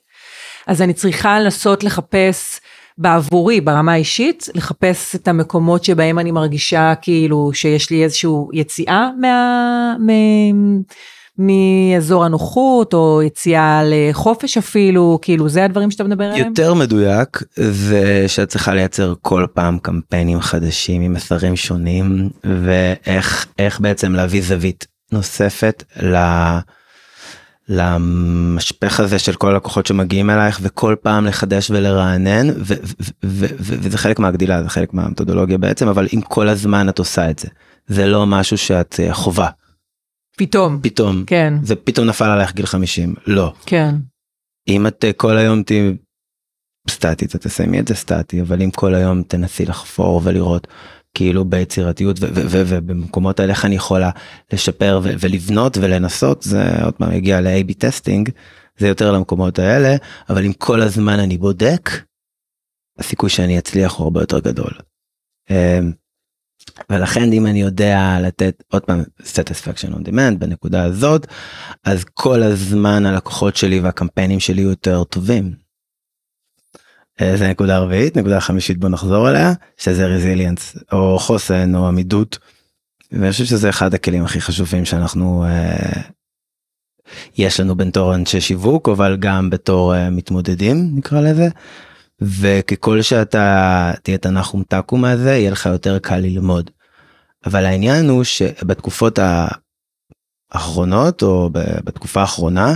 אז 0.67 0.81
אני 0.81 0.93
צריכה 0.93 1.39
לנסות 1.39 1.83
לחפש 1.83 2.59
בעבורי, 3.01 3.61
ברמה 3.61 3.93
האישית, 3.93 4.49
לחפש 4.55 5.15
את 5.15 5.27
המקומות 5.27 5.83
שבהם 5.83 6.19
אני 6.19 6.31
מרגישה 6.31 6.93
כאילו 7.01 7.51
שיש 7.53 7.89
לי 7.89 8.03
איזושהי 8.03 8.29
יציאה 8.53 9.09
מה, 9.21 9.95
מ, 9.99 10.09
מאזור 11.37 12.25
הנוחות, 12.25 12.93
או 12.93 13.21
יציאה 13.21 13.81
לחופש 13.85 14.57
אפילו, 14.57 15.19
כאילו 15.21 15.49
זה 15.49 15.65
הדברים 15.65 15.91
שאתה 15.91 16.03
מדבר 16.03 16.23
עליהם? 16.23 16.47
יותר 16.47 16.73
מדויק 16.73 17.43
זה 17.55 18.25
שאת 18.27 18.49
צריכה 18.49 18.73
לייצר 18.73 19.13
כל 19.21 19.45
פעם 19.53 19.77
קמפיינים 19.79 20.41
חדשים 20.41 21.01
עם 21.01 21.13
מסרים 21.13 21.55
שונים 21.55 22.29
ואיך 22.43 23.47
איך 23.59 23.79
בעצם 23.79 24.13
להביא 24.13 24.41
זווית 24.41 24.87
נוספת 25.11 25.83
ל... 26.01 26.15
למשפך 27.71 28.99
הזה 28.99 29.19
של 29.19 29.35
כל 29.35 29.51
הלקוחות 29.51 29.85
שמגיעים 29.85 30.29
אלייך 30.29 30.59
וכל 30.61 30.95
פעם 31.01 31.25
לחדש 31.25 31.71
ולרענן 31.71 32.47
וזה 33.23 33.97
חלק 33.97 34.19
מהגדילה 34.19 34.63
זה 34.63 34.69
חלק 34.69 34.93
מהמתודולוגיה 34.93 35.57
בעצם 35.57 35.87
אבל 35.87 36.07
אם 36.13 36.21
כל 36.21 36.49
הזמן 36.49 36.89
את 36.89 36.99
עושה 36.99 37.29
את 37.29 37.39
זה. 37.39 37.47
זה 37.87 38.07
לא 38.07 38.25
משהו 38.25 38.57
שאת 38.57 38.99
אה, 38.99 39.13
חובה 39.13 39.47
פתאום. 40.37 40.79
פתאום. 40.81 41.23
כן, 41.27 41.53
זה 41.63 41.75
פתאום 41.75 42.07
נפל 42.07 42.25
עלייך 42.25 42.53
גיל 42.53 42.65
50 42.65 43.15
לא. 43.27 43.53
כן. 43.65 43.95
אם 44.67 44.87
את 44.87 45.05
אה, 45.05 45.13
כל 45.13 45.37
היום 45.37 45.63
תהיי 45.63 45.95
סטטית 46.89 47.35
את 47.35 47.41
תסיימי 47.41 47.79
את 47.79 47.87
זה 47.87 47.95
סטטי 47.95 48.41
אבל 48.41 48.61
אם 48.61 48.71
כל 48.71 48.95
היום 48.95 49.23
תנסי 49.23 49.65
לחפור 49.65 50.21
ולראות 50.23 50.67
כאילו 51.13 51.45
ביצירתיות 51.45 52.17
ובמקומות 52.21 53.39
האלה 53.39 53.51
איך 53.51 53.65
אני 53.65 53.75
יכולה 53.75 54.09
לשפר 54.53 54.99
ולבנות 55.03 55.77
ולנסות 55.77 56.41
זה 56.41 56.83
עוד 56.83 56.93
פעם 56.93 57.11
הגיע 57.11 57.41
ל-AB 57.41 57.73
testing 57.77 58.29
זה 58.77 58.87
יותר 58.87 59.11
למקומות 59.11 59.59
האלה 59.59 59.95
אבל 60.29 60.45
אם 60.45 60.53
כל 60.53 60.81
הזמן 60.81 61.19
אני 61.19 61.37
בודק 61.37 61.89
הסיכוי 62.99 63.29
שאני 63.29 63.59
אצליח 63.59 63.95
הוא 63.95 64.03
הרבה 64.03 64.21
יותר 64.21 64.39
גדול. 64.39 64.71
אמ, 65.49 65.91
ולכן 66.89 67.31
אם 67.33 67.45
אני 67.45 67.61
יודע 67.61 68.17
לתת 68.21 68.63
עוד 68.71 68.83
פעם 68.85 69.01
satisfaction 69.19 69.93
on 69.93 70.07
demand 70.07 70.35
בנקודה 70.39 70.83
הזאת 70.83 71.27
אז 71.83 72.03
כל 72.13 72.43
הזמן 72.43 73.05
הלקוחות 73.05 73.55
שלי 73.55 73.79
והקמפיינים 73.79 74.39
שלי 74.39 74.61
יותר 74.61 75.03
טובים. 75.03 75.60
זה 77.19 77.49
נקודה 77.49 77.79
רביעית 77.79 78.17
נקודה 78.17 78.39
חמישית 78.39 78.77
בוא 78.77 78.89
נחזור 78.89 79.29
אליה 79.29 79.53
שזה 79.77 80.05
resilience 80.05 80.75
או 80.91 81.19
חוסן 81.19 81.75
או 81.75 81.87
עמידות. 81.87 82.39
ואני 83.11 83.31
חושב 83.31 83.45
שזה 83.45 83.69
אחד 83.69 83.93
הכלים 83.93 84.23
הכי 84.23 84.41
חשובים 84.41 84.85
שאנחנו 84.85 85.45
אה, 85.45 86.01
יש 87.37 87.59
לנו 87.59 87.75
בתור 87.75 88.15
אנשי 88.15 88.41
שיווק 88.41 88.89
אבל 88.89 89.17
גם 89.19 89.49
בתור 89.49 89.95
אה, 89.95 90.09
מתמודדים 90.09 90.91
נקרא 90.95 91.21
לזה. 91.21 91.47
וככל 92.21 93.01
שאתה 93.01 93.91
תהיה 94.03 94.17
תנחום 94.17 94.63
תקום 94.67 95.05
הזה 95.05 95.31
יהיה 95.31 95.51
לך 95.51 95.65
יותר 95.65 95.99
קל 95.99 96.17
ללמוד. 96.17 96.69
אבל 97.45 97.65
העניין 97.65 98.09
הוא 98.09 98.23
שבתקופות 98.23 99.19
האחרונות 100.51 101.23
או 101.23 101.49
בתקופה 101.53 102.21
האחרונה 102.21 102.75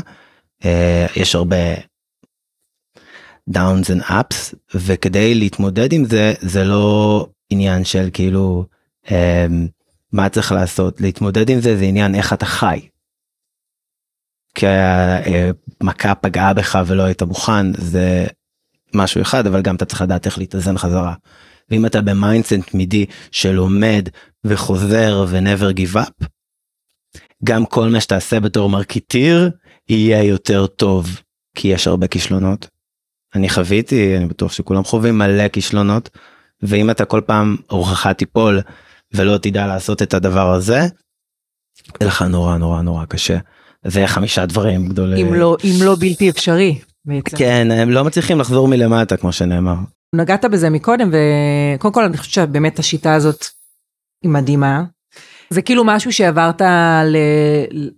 אה, 0.65 1.05
יש 1.15 1.35
הרבה 1.35 1.57
downs 3.49 3.89
and 3.89 4.09
ups 4.09 4.55
וכדי 4.75 5.35
להתמודד 5.35 5.93
עם 5.93 6.05
זה 6.05 6.33
זה 6.41 6.63
לא 6.63 7.27
עניין 7.49 7.85
של 7.85 8.09
כאילו 8.13 8.65
אה, 9.11 9.45
מה 10.11 10.29
צריך 10.29 10.51
לעשות 10.51 11.01
להתמודד 11.01 11.49
עם 11.49 11.61
זה 11.61 11.77
זה 11.77 11.83
עניין 11.83 12.15
איך 12.15 12.33
אתה 12.33 12.45
חי. 12.45 12.87
כי 14.55 14.65
המכה 15.81 16.15
פגעה 16.15 16.53
בך 16.53 16.79
ולא 16.87 17.03
היית 17.03 17.23
מוכן 17.23 17.73
זה 17.73 18.25
משהו 18.93 19.21
אחד 19.21 19.47
אבל 19.47 19.61
גם 19.61 19.75
אתה 19.75 19.85
צריך 19.85 20.01
לדעת 20.01 20.25
איך 20.25 20.37
להתאזן 20.37 20.77
חזרה. 20.77 21.13
ואם 21.69 21.85
אתה 21.85 22.01
ב-mindset 22.01 22.53
תמידי 22.53 23.05
שלומד 23.31 24.09
וחוזר 24.43 25.25
ו-never 25.29 25.77
give 25.79 25.95
up 25.95 26.25
גם 27.43 27.65
כל 27.65 27.89
מה 27.89 28.01
שתעשה 28.01 28.39
בתור 28.39 28.69
marketer 28.69 29.49
יהיה 29.89 30.23
יותר 30.23 30.67
טוב 30.67 31.21
כי 31.55 31.67
יש 31.67 31.87
הרבה 31.87 32.07
כישלונות. 32.07 32.74
אני 33.35 33.49
חוויתי 33.49 34.17
אני 34.17 34.25
בטוח 34.25 34.51
שכולם 34.51 34.83
חווים 34.83 35.17
מלא 35.17 35.47
כישלונות 35.47 36.09
ואם 36.61 36.89
אתה 36.89 37.05
כל 37.05 37.21
פעם 37.25 37.55
רוחך 37.69 38.07
תיפול 38.07 38.61
ולא 39.13 39.37
תדע 39.37 39.67
לעשות 39.67 40.01
את 40.01 40.13
הדבר 40.13 40.53
הזה 40.53 40.75
יהיה 40.75 42.07
לך 42.07 42.21
נורא 42.21 42.57
נורא 42.57 42.81
נורא 42.81 43.05
קשה. 43.05 43.37
זה 43.85 44.07
חמישה 44.07 44.45
דברים 44.45 44.87
גדולים. 44.87 45.27
אם 45.27 45.33
לא, 45.33 45.57
אם 45.63 45.85
לא 45.85 45.95
בלתי 45.99 46.29
אפשרי 46.29 46.79
בעצם. 47.05 47.37
כן 47.37 47.71
הם 47.71 47.91
לא 47.91 48.03
מצליחים 48.03 48.39
לחזור 48.39 48.67
מלמטה 48.67 49.17
כמו 49.17 49.31
שנאמר. 49.31 49.75
נגעת 50.15 50.45
בזה 50.45 50.69
מקודם 50.69 51.11
וקודם 51.11 51.93
כל 51.93 52.03
אני 52.03 52.17
חושבת 52.17 52.33
שבאמת 52.33 52.79
השיטה 52.79 53.13
הזאת 53.13 53.45
היא 54.23 54.31
מדהימה. 54.31 54.83
זה 55.49 55.61
כאילו 55.61 55.83
משהו 55.85 56.13
שעברת, 56.13 56.61
ל... 57.05 57.17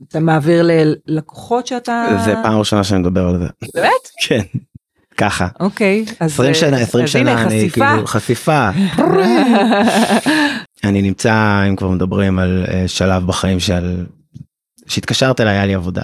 אתה 0.08 0.19
מעביר 0.19 0.69
ללקוחות 1.08 1.67
שאתה... 1.67 2.06
זה 2.26 2.34
פעם 2.43 2.60
ראשונה 2.60 2.84
שאני 2.84 3.00
מדבר 3.00 3.28
על 3.28 3.39
זה. 3.39 3.47
באמת? 3.73 4.10
כן. 4.28 4.41
ככה. 5.17 5.47
אוקיי. 5.60 6.06
אז 6.19 6.32
20 6.32 6.53
שנה 6.53 6.77
20 6.77 7.06
אז 7.06 7.15
הנה, 7.15 7.32
שנה 7.32 7.43
אני. 7.43 7.69
כאילו 7.69 8.08
חשיפה. 8.08 8.69
אני 10.84 11.01
נמצא 11.01 11.63
אם 11.69 11.75
כבר 11.75 11.89
מדברים 11.89 12.39
על 12.39 12.65
אה, 12.67 12.88
שלב 12.88 13.27
בחיים 13.27 13.60
של 13.60 14.06
שהתקשרת 14.88 15.41
אליי 15.41 15.53
היה 15.53 15.65
לי 15.65 15.73
עבודה. 15.73 16.01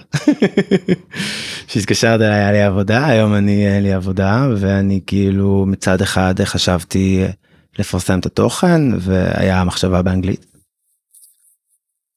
שהתקשרת 1.68 2.22
אליי 2.22 2.40
היה 2.40 2.52
לי 2.52 2.64
עבודה 2.64 3.08
היום 3.08 3.34
אני 3.34 3.68
אין 3.68 3.84
לי 3.84 3.94
עבודה 3.94 4.48
ואני 4.58 5.00
כאילו 5.08 5.66
מצד 5.68 6.02
אחד 6.02 6.36
חשבתי 6.44 7.24
לפרסם 7.80 8.20
את 8.20 8.26
התוכן 8.26 8.82
והיה 9.00 9.64
מחשבה 9.64 10.02
באנגלית. 10.02 10.46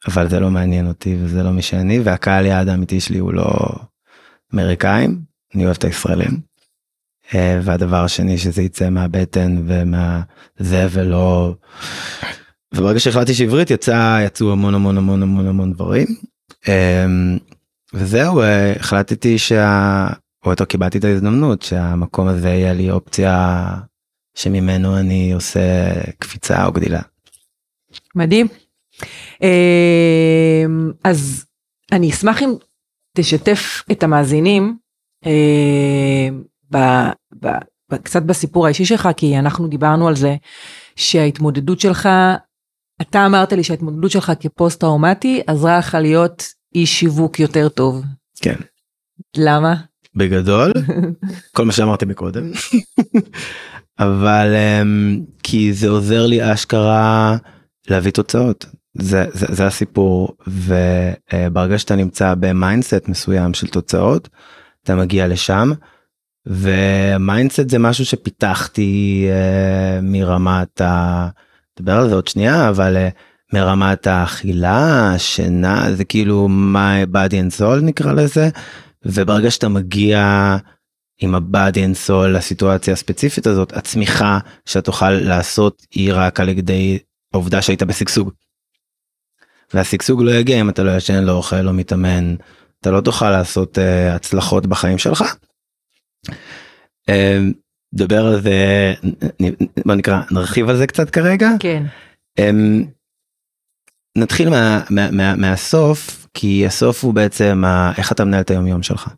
אבל 0.09 0.29
זה 0.29 0.41
לא 0.41 0.51
מעניין 0.51 0.87
אותי 0.87 1.17
וזה 1.21 1.43
לא 1.43 1.51
מי 1.51 1.63
שאני 1.63 2.01
והקהל 2.01 2.47
יעד 2.47 2.69
האמיתי 2.69 3.01
שלי 3.01 3.19
הוא 3.19 3.35
לא 3.35 3.55
אמריקאים 4.55 5.21
אני 5.55 5.65
אוהב 5.65 5.77
את 5.77 5.85
הישראלים. 5.85 6.56
אה, 7.35 7.61
והדבר 7.63 8.05
השני 8.05 8.39
שזה 8.39 8.63
יצא 8.63 8.91
מהבטן 8.91 9.63
ומה 9.67 10.21
זה 10.59 10.87
ולא. 10.91 11.55
וברגע 12.75 13.01
שהחלטתי 13.01 13.35
שעברית 13.35 13.71
יצא 13.71 14.21
יצאו 14.27 14.53
המון 14.53 14.75
המון 14.75 14.99
המון 14.99 15.23
המון 15.23 15.47
המון 15.47 15.73
דברים. 15.73 16.07
אמ, 16.69 17.39
וזהו 17.95 18.41
אה, 18.41 18.73
החלטתי 18.73 19.39
שה... 19.39 20.07
או 20.45 20.51
יותר 20.51 20.65
קיבלתי 20.65 20.99
את 20.99 21.05
ההזדמנות 21.05 21.63
שהמקום 21.63 22.29
הזה 22.29 22.49
יהיה 22.49 22.73
לי 22.73 22.91
אופציה 22.91 23.67
שממנו 24.35 24.99
אני 24.99 25.33
עושה 25.33 25.61
קפיצה 26.19 26.67
או 26.67 26.73
גדילה. 26.73 27.01
מדהים. 28.15 28.47
אמ, 29.43 30.93
אז 31.05 31.45
אני 31.93 32.11
אשמח 32.11 32.43
אם 32.43 32.51
תשתף 33.17 33.83
את 33.93 34.03
המאזינים 34.03 34.77
אמ, 35.27 36.43
ב, 36.73 36.77
ב, 37.43 37.49
ב, 37.93 37.97
קצת 37.97 38.23
בסיפור 38.23 38.67
האישי 38.67 38.85
שלך, 38.85 39.09
כי 39.17 39.39
אנחנו 39.39 39.69
דיברנו 39.69 40.09
על 40.09 40.17
זה 40.17 40.37
שההתמודדות 40.97 41.81
שלך, 41.81 42.09
אתה 43.01 43.27
אמרת 43.27 43.53
לי 43.53 43.65
שההתמודדות 43.65 44.11
שלך 44.11 44.33
כפוסט 44.41 44.81
טראומטי 44.81 45.43
עזרה 45.47 45.79
לך 45.79 45.97
להיות 46.01 46.45
איש 46.75 47.01
שיווק 47.01 47.41
יותר 47.41 47.69
טוב. 47.69 48.05
כן. 48.43 48.57
למה? 49.37 49.75
בגדול 50.17 50.73
כל 51.57 51.65
מה 51.65 51.73
שאמרתי 51.73 52.05
מקודם 52.05 52.51
אבל 53.99 54.55
um, 54.55 55.21
כי 55.43 55.73
זה 55.73 55.89
עוזר 55.89 56.27
לי 56.27 56.53
אשכרה 56.53 57.37
להביא 57.89 58.11
תוצאות 58.11 58.67
זה, 58.95 59.25
זה, 59.33 59.47
זה 59.49 59.67
הסיפור 59.67 60.37
וברגע 60.47 61.79
שאתה 61.79 61.97
נמצא 61.97 62.35
ב-mindset 62.41 63.09
מסוים 63.09 63.55
של 63.55 63.67
תוצאות 63.67 64.29
אתה 64.83 64.95
מגיע 64.95 65.29
לשם 65.29 65.73
ו-mindset 66.47 67.71
זה 67.71 67.79
משהו 67.79 68.05
שפיתחתי 68.05 69.27
אה, 69.29 70.03
מרמת 70.03 70.81
ה... 70.81 71.29
נדבר 71.81 71.93
על 71.93 72.09
זה 72.09 72.15
עוד 72.15 72.29
שנייה 72.29 72.69
אבל 72.69 72.97
אה, 72.97 73.11
מרמת 73.53 74.07
האכילה 74.07 75.13
השינה 75.15 75.95
זה 75.95 76.05
כאילו 76.05 76.49
my 76.75 77.15
body 77.15 77.33
and 77.33 77.61
soul 77.61 77.81
נקרא 77.83 78.13
לזה 78.13 78.49
וברגע 79.05 79.51
שאתה 79.51 79.69
מגיע 79.69 80.57
עם 81.21 81.35
ה-body 81.35 81.77
and 81.77 82.09
soul 82.09 82.27
לסיטואציה 82.27 82.93
הספציפית 82.93 83.47
הזאת 83.47 83.77
הצמיחה 83.77 84.39
שאתה 84.65 84.83
תוכל 84.83 85.11
לעשות 85.11 85.87
היא 85.91 86.13
רק 86.15 86.41
על 86.41 86.49
ידי 86.49 86.99
העובדה 87.33 87.63
שהיית 87.63 87.83
בשגשוג. 87.83 88.31
והשגשוג 89.75 90.23
לא 90.23 90.31
יגיע 90.31 90.61
אם 90.61 90.69
אתה 90.69 90.83
לא 90.83 90.97
ישן 90.97 91.25
לא 91.25 91.33
אוכל 91.33 91.61
לא 91.61 91.73
מתאמן 91.73 92.35
אתה 92.81 92.91
לא 92.91 93.01
תוכל 93.01 93.31
לעשות 93.31 93.79
uh, 93.79 94.15
הצלחות 94.15 94.67
בחיים 94.67 94.99
שלך. 94.99 95.37
Uh, 97.11 97.13
דבר 97.95 98.27
על 98.27 98.41
זה 98.41 98.95
בוא 99.87 99.95
נקרא 99.95 100.21
נרחיב 100.31 100.69
על 100.69 100.77
זה 100.77 100.87
קצת 100.87 101.11
כרגע. 101.11 101.51
כן. 101.61 101.83
Um, 102.41 102.87
נתחיל 104.17 104.51
מה, 104.51 104.83
מה, 104.91 105.11
מה, 105.11 105.37
מהסוף 105.37 106.27
כי 106.35 106.67
הסוף 106.67 107.05
הוא 107.05 107.15
בעצם 107.15 107.65
ה, 107.65 107.93
איך 107.99 108.13
אתה 108.13 108.25
מנהל 108.25 108.41
את 108.41 108.51
היום 108.51 108.67
יום 108.67 108.83
שלך. 108.83 109.09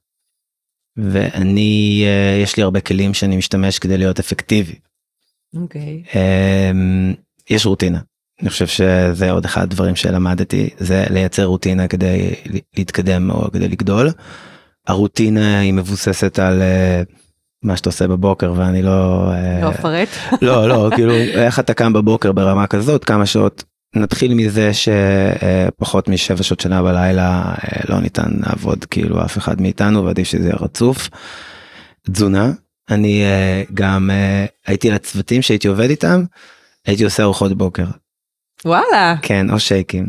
ואני 0.96 2.04
uh, 2.04 2.42
יש 2.42 2.56
לי 2.56 2.62
הרבה 2.62 2.80
כלים 2.80 3.14
שאני 3.14 3.36
משתמש 3.36 3.78
כדי 3.78 3.98
להיות 3.98 4.18
אפקטיבי. 4.18 4.78
אוקיי. 5.54 6.02
Um, 6.12 7.16
יש 7.50 7.66
רוטינה 7.66 7.98
אני 8.40 8.50
חושב 8.50 8.66
שזה 8.66 9.30
עוד 9.30 9.44
אחד 9.44 9.62
הדברים 9.62 9.96
שלמדתי 9.96 10.70
זה 10.78 11.04
לייצר 11.10 11.44
רוטינה 11.44 11.88
כדי 11.88 12.34
להתקדם 12.76 13.30
או 13.30 13.50
כדי 13.52 13.68
לגדול. 13.68 14.10
הרוטינה 14.88 15.60
היא 15.60 15.72
מבוססת 15.72 16.38
על 16.38 16.62
אה, 16.62 17.02
מה 17.62 17.76
שאתה 17.76 17.88
עושה 17.88 18.08
בבוקר 18.08 18.52
ואני 18.56 18.82
לא 18.82 19.30
אה, 19.32 19.60
לא 19.62 19.70
אפרט. 19.70 20.08
לא 20.42 20.68
לא 20.68 20.90
כאילו 20.94 21.14
איך 21.14 21.58
אתה 21.58 21.74
קם 21.74 21.92
בבוקר 21.92 22.32
ברמה 22.32 22.66
כזאת 22.66 23.04
כמה 23.04 23.26
שעות 23.26 23.64
נתחיל 23.94 24.34
מזה 24.34 24.70
שפחות 24.74 26.08
משבע 26.08 26.42
שעות 26.42 26.60
שנה 26.60 26.82
בלילה 26.82 27.42
אה, 27.44 27.80
לא 27.88 28.00
ניתן 28.00 28.30
לעבוד 28.46 28.84
כאילו 28.84 29.24
אף 29.24 29.38
אחד 29.38 29.60
מאיתנו 29.60 30.04
ועדיף 30.04 30.28
שזה 30.28 30.48
יהיה 30.48 30.56
רצוף. 30.60 31.08
תזונה 32.12 32.52
אני 32.90 33.24
גם 33.74 34.10
הייתי 34.66 34.90
לצוותים 34.90 35.42
שהייתי 35.42 35.68
עובד 35.68 35.90
איתם 35.90 36.24
הייתי 36.86 37.04
עושה 37.04 37.22
ארוחות 37.22 37.52
בוקר 37.52 37.84
וואלה, 38.64 39.14
כן 39.22 39.50
או 39.50 39.60
שייקים 39.60 40.06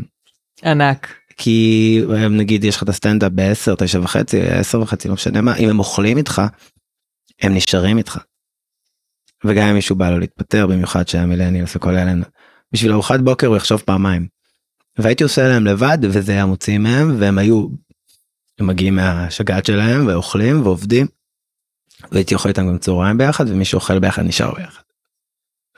ענק. 0.64 1.19
כי 1.42 2.02
אה, 2.14 2.28
נגיד 2.28 2.64
יש 2.64 2.76
לך 2.76 2.84
את 2.84 2.90
הסטנדאפ 2.90 3.32
ב-10 3.36 3.76
9 3.78 4.00
וחצי 4.04 4.42
10 4.42 4.82
וחצי 4.82 5.08
לא 5.08 5.14
משנה 5.14 5.42
מה 5.42 5.56
אם 5.56 5.70
הם 5.70 5.80
אוכלים 5.80 6.18
איתך 6.18 6.42
הם 7.42 7.54
נשארים 7.54 7.98
איתך. 7.98 8.18
וגם 9.46 9.68
אם 9.68 9.74
מישהו 9.74 9.96
בא 9.96 10.10
לו 10.10 10.20
להתפטר 10.20 10.68
במיוחד 10.68 11.08
שהיה 11.08 11.26
מילניאלס 11.26 11.76
וכל 11.76 11.90
אלה 11.90 12.14
בשביל 12.72 12.92
ארוחת 12.92 13.20
בוקר 13.20 13.48
הוא 13.48 13.58
יחשוב 13.58 13.82
פעמיים. 13.86 14.28
והייתי 14.98 15.24
עושה 15.24 15.48
להם 15.48 15.66
לבד 15.66 15.98
וזה 16.02 16.32
היה 16.32 16.46
מוציא 16.46 16.78
מהם 16.78 17.16
והם 17.20 17.38
היו 17.38 17.68
הם 18.60 18.68
מגיעים 18.68 18.96
מהשגעת 18.96 19.66
שלהם 19.66 20.08
ואוכלים 20.08 20.62
ועובדים. 20.62 21.08
והייתי 22.12 22.34
אוכל 22.34 22.50
איתם 22.50 22.68
גם 22.68 22.78
צהריים 22.78 23.18
ביחד 23.18 23.50
ומי 23.50 23.66
שאוכל 23.66 24.00
ביחד 24.00 24.24
נשאר 24.24 24.54
ביחד. 24.54 24.82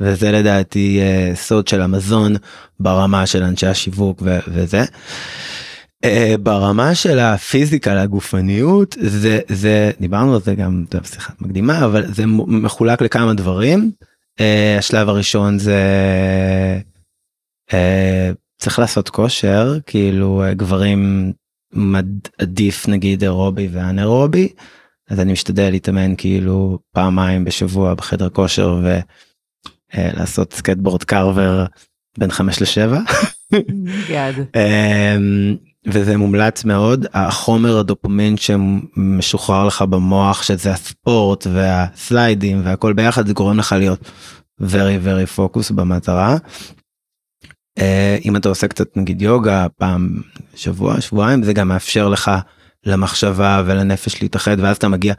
וזה 0.02 0.32
לדעתי 0.32 1.00
אה, 1.02 1.32
סוד 1.36 1.68
של 1.68 1.82
המזון 1.82 2.36
ברמה 2.80 3.26
של 3.26 3.44
אנשי 3.44 3.68
השיווק 3.68 4.22
ו- 4.26 4.40
וזה. 4.48 4.84
אה, 6.04 6.36
ברמה 6.44 6.96
של 6.96 7.20
הפיזיקה 7.20 7.96
לגופניות 7.96 8.96
זה 9.00 9.40
זה 9.50 9.92
דיברנו 10.00 10.36
על 10.36 10.42
זה 10.42 10.56
גם 10.56 10.86
בשיחת 11.02 11.42
מקדימה 11.42 11.86
אבל 11.86 12.14
זה 12.14 12.26
מחולק 12.48 13.02
לכמה 13.02 13.34
דברים. 13.34 13.92
אה, 14.40 14.76
השלב 14.80 15.10
הראשון 15.10 15.60
זה 15.60 15.82
צריך 18.58 18.80
לעשות 18.80 19.10
כושר 19.10 19.78
כאילו 19.86 20.44
גברים 20.52 21.32
עדיף 22.40 22.88
נגיד 22.88 23.24
אירובי 23.24 23.68
ואנאירובי 23.72 24.50
אז 25.10 25.20
אני 25.20 25.32
משתדל 25.32 25.70
להתאמן 25.70 26.16
כאילו 26.18 26.80
פעמיים 26.94 27.46
בשבוע 27.46 27.94
בחדר 27.94 28.30
כושר 28.30 28.82
ולעשות 29.98 30.54
סקייטבורד 30.54 31.04
carver 31.04 31.66
בין 32.18 32.32
5 32.32 32.62
ל-7 32.62 32.96
יד. 34.10 34.36
וזה 35.88 36.18
מומלץ 36.18 36.66
מאוד 36.66 37.06
החומר 37.14 37.78
הדופמין 37.78 38.36
שמשוחרר 38.38 39.68
לך 39.68 39.82
במוח 39.82 40.44
שזה 40.44 40.72
הספורט 40.72 41.48
והסליידים 41.54 42.62
והכל 42.66 42.94
ביחד 42.94 43.28
זה 43.28 43.34
גורם 43.34 43.60
לך 43.60 43.76
להיות 43.78 44.12
very 44.62 45.06
very 45.06 45.38
focus 45.38 45.74
במטרה. 45.74 46.38
אה, 47.80 48.18
אם 48.26 48.36
אתה 48.36 48.50
עושה 48.50 48.68
קצת 48.68 48.98
נגיד 48.98 49.22
יוגה 49.22 49.68
פעם 49.78 50.22
שבוע 50.56 51.02
שבועיים 51.02 51.44
זה 51.44 51.54
גם 51.54 51.68
מאפשר 51.68 52.10
לך 52.10 52.32
למחשבה 52.86 53.64
ולנפש 53.66 54.22
להתאחד 54.22 54.58
ואז 54.60 54.78
אתה 54.78 54.88
מגיע 54.88 55.14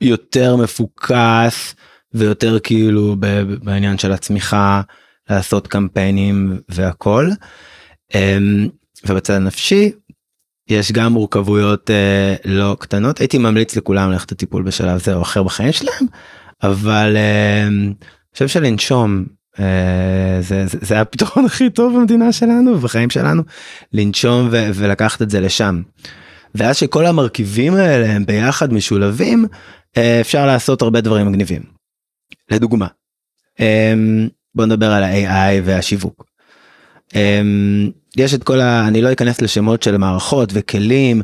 יותר 0.00 0.56
מפוקס 0.56 1.74
ויותר 2.14 2.58
כאילו 2.58 3.16
בעניין 3.62 3.98
של 3.98 4.12
הצמיחה 4.12 4.80
לעשות 5.30 5.66
קמפיינים 5.66 6.60
והכל. 6.68 7.28
אמ, 8.14 8.68
ובצד 9.06 9.34
הנפשי 9.34 9.92
יש 10.68 10.92
גם 10.92 11.12
מורכבויות 11.12 11.90
אה, 11.90 12.34
לא 12.44 12.76
קטנות 12.80 13.18
הייתי 13.18 13.38
ממליץ 13.38 13.76
לכולם 13.76 14.10
ללכת 14.10 14.32
לטיפול 14.32 14.62
בשלב 14.62 15.00
זה 15.00 15.14
או 15.14 15.22
אחר 15.22 15.42
בחיים 15.42 15.72
שלהם 15.72 16.06
אבל 16.62 17.16
אה, 17.16 17.66
אני 17.66 17.94
חושב 18.32 18.48
שלנשום 18.48 19.24
אה, 19.60 20.38
זה, 20.40 20.66
זה, 20.66 20.78
זה 20.80 21.00
הפתרון 21.00 21.44
הכי 21.46 21.70
טוב 21.70 21.96
במדינה 21.96 22.32
שלנו 22.32 22.78
בחיים 22.78 23.10
שלנו 23.10 23.42
לנשום 23.92 24.48
ו, 24.52 24.70
ולקחת 24.74 25.22
את 25.22 25.30
זה 25.30 25.40
לשם. 25.40 25.82
ואז 26.54 26.76
שכל 26.76 27.06
המרכיבים 27.06 27.74
האלה 27.74 28.12
הם 28.12 28.26
ביחד 28.26 28.72
משולבים 28.72 29.46
אה, 29.96 30.20
אפשר 30.20 30.46
לעשות 30.46 30.82
הרבה 30.82 31.00
דברים 31.00 31.26
מגניבים. 31.26 31.81
לדוגמה 32.50 32.86
אה, 33.60 33.94
בוא 34.54 34.66
נדבר 34.66 34.90
על 34.92 35.02
ה-AI 35.02 35.60
והשיווק. 35.64 36.24
אמ, 37.14 37.90
יש 38.16 38.34
את 38.34 38.44
כל 38.44 38.60
ה... 38.60 38.88
אני 38.88 39.02
לא 39.02 39.12
אכנס 39.12 39.40
לשמות 39.42 39.82
של 39.82 39.96
מערכות 39.96 40.48
וכלים 40.52 41.22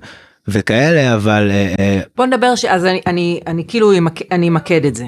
וכאלה 0.49 1.15
אבל 1.15 1.51
אה, 1.51 2.01
בוא 2.17 2.27
נדבר 2.27 2.55
ש... 2.55 2.65
אז 2.65 2.85
אני, 2.85 3.01
אני, 3.07 3.41
אני 3.47 3.65
כאילו 3.69 3.93
אמק- 3.99 4.27
אני 4.33 4.49
אמקד 4.49 4.85
את 4.85 4.95
זה. 4.95 5.07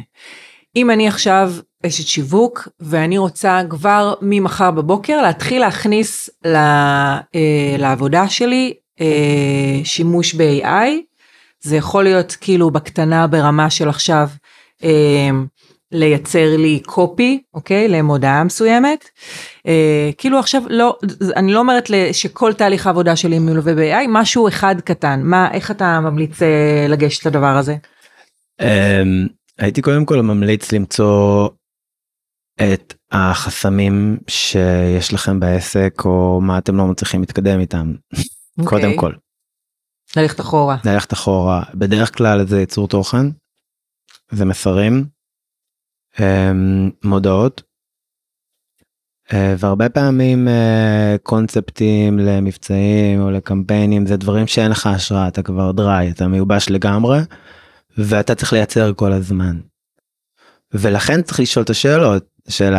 אם 0.77 0.91
אני 0.91 1.09
עכשיו 1.09 1.53
אשת 1.87 2.07
שיווק 2.07 2.69
ואני 2.81 3.19
רוצה 3.19 3.61
כבר 3.71 4.15
ממחר 4.23 4.71
בבוקר 4.71 5.23
להתחיל 5.23 5.61
להכניס 5.61 6.31
ל, 6.45 6.57
אה, 6.57 7.77
לעבודה 7.79 8.29
שלי 8.29 8.75
אה, 9.01 9.07
שימוש 9.85 10.35
ב-AI, 10.35 10.89
זה 11.61 11.77
יכול 11.77 12.05
להיות 12.05 12.37
כאילו 12.41 12.71
בקטנה 12.71 13.27
ברמה 13.27 13.71
של 13.71 13.89
עכשיו 13.89 14.29
אה, 14.85 15.31
לייצר 15.93 16.57
לי 16.59 16.81
קופי, 16.87 17.43
אוקיי? 17.55 17.89
למודעה 17.89 18.45
מסוימת. 18.45 19.09
אה, 19.67 20.11
כאילו 20.19 20.39
עכשיו 20.39 20.63
לא, 20.69 20.99
אני 21.37 21.53
לא 21.53 21.59
אומרת 21.59 21.89
שכל 22.13 22.53
תהליך 22.53 22.87
העבודה 22.87 23.17
שלי 23.17 23.39
מלווה 23.39 23.75
ב-AI, 23.75 24.07
משהו 24.09 24.49
אחד 24.49 24.75
קטן. 24.85 25.21
מה, 25.25 25.53
איך 25.53 25.71
אתה 25.71 26.01
ממליץ 26.01 26.43
אה, 26.43 26.87
לגשת 26.89 27.27
לדבר 27.27 27.57
הזה? 27.57 27.77
אמ, 28.61 29.27
הייתי 29.59 29.83
קודם 29.83 30.05
כל 30.05 30.21
ממליץ 30.23 30.73
למצוא 30.73 31.49
את 32.57 32.95
החסמים 33.13 34.19
שיש 34.29 35.13
לכם 35.13 35.41
בעסק 35.41 36.03
או 36.05 36.41
מה 36.41 36.59
אתם 36.59 36.77
לא 36.77 36.87
מצליחים 36.87 37.21
להתקדם 37.21 37.61
איתם 37.61 37.93
קודם 38.65 38.85
אוקיי. 38.85 38.97
כל 38.99 39.13
ללכת 40.17 40.41
אחורה. 40.41 40.77
ללכת 40.85 41.13
אחורה 41.13 41.63
בדרך 41.75 42.17
כלל 42.17 42.47
זה 42.47 42.61
ייצור 42.61 42.89
תוכן 42.89 43.27
זה 44.31 44.45
מסרים 44.45 45.05
מודעות 47.05 47.63
אה, 49.33 49.55
והרבה 49.59 49.89
פעמים 49.89 50.49
אה, 50.49 51.17
קונספטים 51.23 52.19
למבצעים 52.19 53.21
או 53.21 53.31
לקמפיינים 53.31 54.07
זה 54.07 54.17
דברים 54.17 54.47
שאין 54.47 54.71
לך 54.71 54.87
השראה 54.87 55.29
אתה 55.29 55.43
כבר 55.43 55.73
דריי 55.73 56.11
אתה 56.11 56.29
מיובש 56.29 56.71
לגמרי 56.71 57.19
ואתה 57.99 58.35
צריך 58.35 58.53
לייצר 58.53 58.93
כל 58.95 59.13
הזמן. 59.13 59.57
ולכן 60.73 61.23
צריך 61.23 61.41
לשאול 61.41 61.65
את 61.65 61.71
השאלות 61.71 62.25
של 62.49 62.75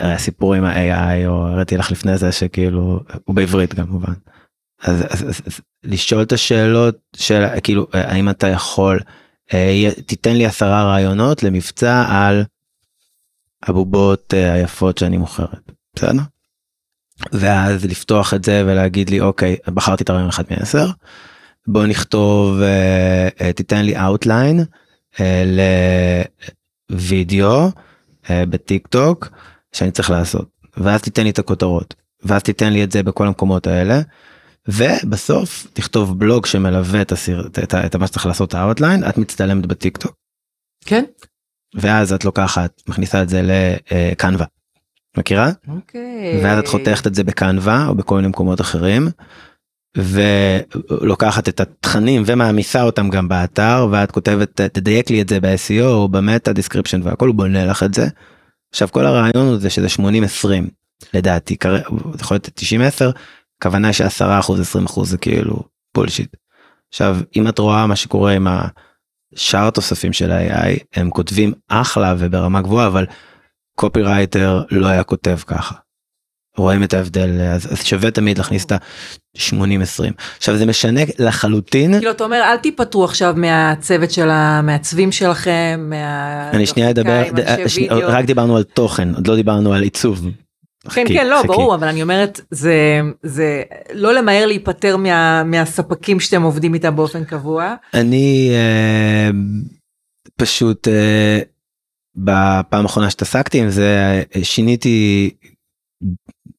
הסיפור 0.00 0.54
עם 0.54 0.64
ה-AI 0.64 1.26
או 1.26 1.46
הראיתי 1.46 1.76
לך 1.76 1.90
לפני 1.90 2.18
זה 2.18 2.32
שכאילו 2.32 3.00
הוא 3.24 3.36
בעברית 3.36 3.74
כמובן. 3.74 4.12
אז, 4.82 5.04
אז, 5.10 5.22
אז, 5.28 5.40
אז 5.46 5.60
לשאול 5.84 6.22
את 6.22 6.32
השאלות 6.32 6.96
של 7.16 7.44
כאילו 7.62 7.86
האם 7.92 8.30
אתה 8.30 8.48
יכול 8.48 9.00
אה, 9.54 9.90
תיתן 10.06 10.36
לי 10.36 10.46
עשרה 10.46 10.84
רעיונות 10.84 11.42
למבצע 11.42 12.04
על 12.08 12.44
הבובות 13.64 14.34
אה, 14.34 14.52
היפות 14.52 14.98
שאני 14.98 15.16
מוכרת 15.16 15.72
בסדר? 15.96 16.22
ואז 17.32 17.84
לפתוח 17.84 18.34
את 18.34 18.44
זה 18.44 18.62
ולהגיד 18.66 19.10
לי 19.10 19.20
אוקיי 19.20 19.56
בחרתי 19.66 20.02
את 20.04 20.10
הרעיון 20.10 20.28
אחד 20.28 20.44
מעשר 20.50 20.86
בוא 21.66 21.86
נכתוב 21.86 22.60
אה, 22.60 23.28
אה, 23.40 23.52
תיתן 23.52 23.84
לי 23.84 23.96
outline 23.96 24.60
אה, 25.20 25.44
לוידאו 26.90 27.70
אה, 28.30 28.46
בטיק 28.46 28.86
טוק 28.86 29.28
שאני 29.72 29.90
צריך 29.90 30.10
לעשות 30.10 30.48
ואז 30.76 31.02
תיתן 31.02 31.24
לי 31.24 31.30
את 31.30 31.38
הכותרות 31.38 31.94
ואז 32.22 32.42
תיתן 32.42 32.72
לי 32.72 32.84
את 32.84 32.92
זה 32.92 33.02
בכל 33.02 33.26
המקומות 33.26 33.66
האלה. 33.66 34.00
ובסוף 34.68 35.66
תכתוב 35.72 36.18
בלוג 36.18 36.46
שמלווה 36.46 37.02
את, 37.02 37.12
הסיר, 37.12 37.48
את, 37.62 37.74
ה- 37.74 37.86
את 37.86 37.96
מה 37.96 38.06
שצריך 38.06 38.26
לעשות 38.26 38.54
ה-outline 38.54 39.08
את 39.08 39.18
מצטלמת 39.18 39.66
ב-TikTok 39.66 40.14
כן? 40.86 41.04
ואז 41.74 42.12
את 42.12 42.24
לוקחת 42.24 42.82
מכניסה 42.88 43.22
את 43.22 43.28
זה 43.28 43.42
ל-Canva 43.90 44.44
מכירה 45.16 45.50
אוקיי. 45.68 46.40
ואז 46.44 46.58
את 46.58 46.68
חותכת 46.68 47.06
את 47.06 47.14
זה 47.14 47.24
ב-Canva 47.24 47.86
או 47.88 47.94
בכל 47.94 48.16
מיני 48.16 48.28
מקומות 48.28 48.60
אחרים. 48.60 49.08
ולוקחת 49.96 51.48
את 51.48 51.60
התכנים 51.60 52.22
ומעמיסה 52.26 52.82
אותם 52.82 53.10
גם 53.10 53.28
באתר 53.28 53.88
ואת 53.90 54.10
כותבת 54.10 54.60
תדייק 54.60 55.10
לי 55.10 55.22
את 55.22 55.28
זה 55.28 55.40
ב-SEO 55.40 55.84
או 55.84 56.08
ב-meta 56.08 56.52
description 56.52 57.00
והכל 57.02 57.28
הוא 57.28 57.34
בונה 57.34 57.64
לך 57.64 57.82
את 57.82 57.94
זה. 57.94 58.08
עכשיו 58.70 58.88
כל 58.92 59.06
הרעיון 59.06 59.46
הוא 59.46 59.58
זה 59.58 59.70
שזה 59.70 59.88
80 59.88 60.24
20 60.24 60.68
לדעתי 61.14 61.56
כרגע 61.56 61.82
יכול 62.20 62.34
להיות 62.34 62.48
90 62.54 62.80
10 62.80 63.10
כוונה 63.62 63.90
ש10 63.90 64.24
אחוז 64.40 64.60
20 64.60 64.84
אחוז 64.84 65.10
זה 65.10 65.18
כאילו 65.18 65.62
bullshit. 65.94 66.36
עכשיו 66.88 67.16
אם 67.36 67.48
את 67.48 67.58
רואה 67.58 67.86
מה 67.86 67.96
שקורה 67.96 68.32
עם 68.32 68.46
השאר 69.36 69.68
התוספים 69.68 70.12
של 70.12 70.32
ה-AI 70.32 70.78
הם 70.94 71.10
כותבים 71.10 71.52
אחלה 71.68 72.14
וברמה 72.18 72.60
גבוהה 72.62 72.86
אבל 72.86 73.06
קופירייטר 73.76 74.62
לא 74.70 74.86
היה 74.86 75.02
כותב 75.02 75.38
ככה. 75.46 75.74
רואים 76.56 76.82
את 76.82 76.94
ההבדל 76.94 77.40
אז, 77.40 77.72
אז 77.72 77.84
שווה 77.84 78.10
תמיד 78.10 78.38
להכניס 78.38 78.64
את 78.64 78.72
ה-80-20 78.72 80.04
עכשיו 80.36 80.56
זה 80.56 80.66
משנה 80.66 81.00
לחלוטין 81.18 81.98
כאילו 81.98 82.10
אתה 82.10 82.24
אומר 82.24 82.42
אל 82.44 82.56
תיפטרו 82.56 83.04
עכשיו 83.04 83.34
מהצוות 83.36 84.10
של 84.10 84.28
המעצבים 84.30 85.12
שלכם 85.12 85.86
מה... 85.90 86.50
אני 86.50 86.66
שנייה 86.66 86.90
אדבר 86.90 87.22
ד- 87.34 87.40
וידאו. 87.78 87.98
רק 88.08 88.24
דיברנו 88.24 88.56
על 88.56 88.62
תוכן 88.62 89.14
עוד 89.14 89.26
לא 89.26 89.34
דיברנו 89.36 89.72
על 89.74 89.82
עיצוב. 89.82 90.26
כן 90.90 91.04
כן 91.08 91.26
לא. 91.26 91.42
ברור 91.42 91.74
אבל 91.74 91.88
אני 91.88 92.02
אומרת 92.02 92.40
זה 92.50 93.00
זה 93.22 93.62
לא 93.92 94.14
למהר 94.14 94.46
להיפטר 94.46 94.96
מה, 94.96 95.44
מהספקים 95.44 96.20
שאתם 96.20 96.42
עובדים 96.42 96.74
איתם 96.74 96.96
באופן 96.96 97.24
קבוע. 97.24 97.74
אני 97.94 98.50
אה, 98.52 99.30
פשוט 100.36 100.88
אה, 100.88 101.38
בפעם 102.16 102.82
האחרונה 102.82 103.10
שהתעסקתי 103.10 103.60
עם 103.60 103.70
זה 103.70 104.22
אה, 104.36 104.44
שיניתי 104.44 105.30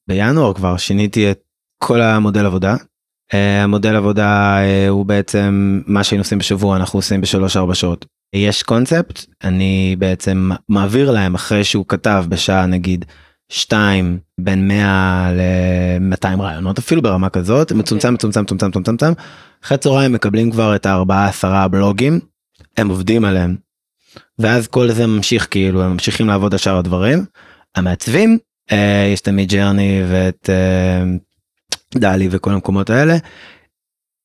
בינואר 0.07 0.53
כבר 0.53 0.77
שיניתי 0.77 1.31
את 1.31 1.39
כל 1.83 2.01
המודל 2.01 2.45
עבודה. 2.45 2.75
המודל 3.31 3.95
עבודה 3.95 4.57
הוא 4.89 5.05
בעצם 5.05 5.81
מה 5.87 6.03
שהיינו 6.03 6.21
עושים 6.21 6.37
בשבוע 6.37 6.75
אנחנו 6.77 6.99
עושים 6.99 7.21
בשלוש 7.21 7.57
ארבע 7.57 7.75
שעות. 7.75 8.05
יש 8.35 8.63
קונספט 8.63 9.25
אני 9.43 9.95
בעצם 9.99 10.49
מעביר 10.69 11.11
להם 11.11 11.35
אחרי 11.35 11.63
שהוא 11.63 11.85
כתב 11.87 12.25
בשעה 12.29 12.65
נגיד 12.65 13.05
2 13.49 14.19
בין 14.39 14.67
100 14.67 15.31
ל-200 15.33 16.41
רעיונות 16.41 16.77
אפילו 16.77 17.01
ברמה 17.01 17.29
כזאת 17.29 17.71
מצומצם 17.71 18.13
מצומצם 18.13 18.41
מצומצם 18.41 18.79
מצומצם 18.81 19.13
אחרי 19.63 19.77
צהריים 19.77 20.13
מקבלים 20.13 20.51
כבר 20.51 20.75
את 20.75 20.85
הארבעה 20.85 21.27
עשרה 21.27 21.67
בלוגים 21.67 22.19
הם 22.77 22.89
עובדים 22.89 23.25
עליהם. 23.25 23.55
ואז 24.39 24.67
כל 24.67 24.91
זה 24.91 25.07
ממשיך 25.07 25.47
כאילו 25.51 25.83
הם 25.83 25.91
ממשיכים 25.91 26.27
לעבוד 26.27 26.53
על 26.53 26.57
שאר 26.57 26.77
הדברים. 26.77 27.25
המעצבים 27.75 28.37
אה, 28.71 29.09
יש 29.13 29.21
תמיד 29.21 29.49
ג'רני 29.49 30.03
ואת 30.09 30.49
אה, 30.49 31.03
דלי 31.95 32.27
וכל 32.31 32.51
המקומות 32.51 32.89
האלה. 32.89 33.17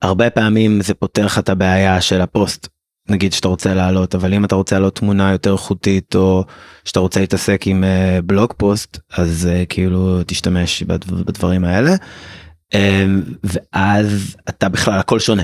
הרבה 0.03 0.31
פעמים 0.31 0.81
זה 0.81 0.95
פותר 0.95 1.27
לך 1.27 1.39
את 1.39 1.49
הבעיה 1.49 2.01
של 2.01 2.21
הפוסט. 2.21 2.69
נגיד 3.11 3.33
שאתה 3.33 3.49
רוצה 3.49 3.75
לעלות 3.75 4.15
אבל 4.15 4.35
אם 4.35 4.45
אתה 4.45 4.55
רוצה 4.55 4.77
לעלות 4.77 4.97
תמונה 4.97 5.33
יותר 5.33 5.53
איכותית 5.53 6.15
או 6.15 6.45
שאתה 6.85 7.01
רוצה 7.01 7.21
להתעסק 7.21 7.63
עם 7.67 7.85
אה, 7.85 8.19
בלוג 8.25 8.53
פוסט 8.57 8.99
אז 9.17 9.49
אה, 9.53 9.65
כאילו 9.69 10.21
תשתמש 10.27 10.83
בדבר- 10.83 11.23
בדברים 11.23 11.65
האלה. 11.65 11.95
אה, 12.75 13.07
ואז 13.45 14.37
אתה 14.49 14.69
בכלל 14.69 14.99
הכל 14.99 15.19
שונה. 15.19 15.43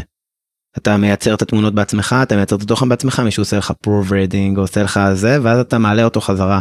אתה 0.79 0.96
מייצר 0.96 1.35
את 1.35 1.42
התמונות 1.42 1.74
בעצמך 1.74 2.16
אתה 2.22 2.37
מייצר 2.37 2.57
את 2.57 2.62
התוכן 2.62 2.88
בעצמך 2.88 3.20
מישהו 3.20 3.40
עושה 3.40 3.59
לך 3.59 3.72
proof 3.87 4.11
reading 4.11 4.59
עושה 4.59 4.83
לך 4.83 5.00
זה 5.12 5.38
ואז 5.42 5.59
אתה 5.61 5.79
מעלה 5.79 6.05
אותו 6.05 6.20
חזרה. 6.20 6.61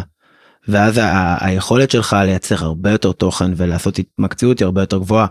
ואז 0.68 0.98
ה- 0.98 1.46
היכולת 1.46 1.92
שלך 1.92 2.16
לייצר 2.26 2.56
הרבה 2.66 2.92
יותר 2.92 3.12
תוכן 3.12 3.52
ולעשות 3.58 4.00
התמקצעות 4.00 4.60
היא 4.60 4.66
הרבה 4.66 4.82
יותר 4.82 4.98
גבוהה. 4.98 5.28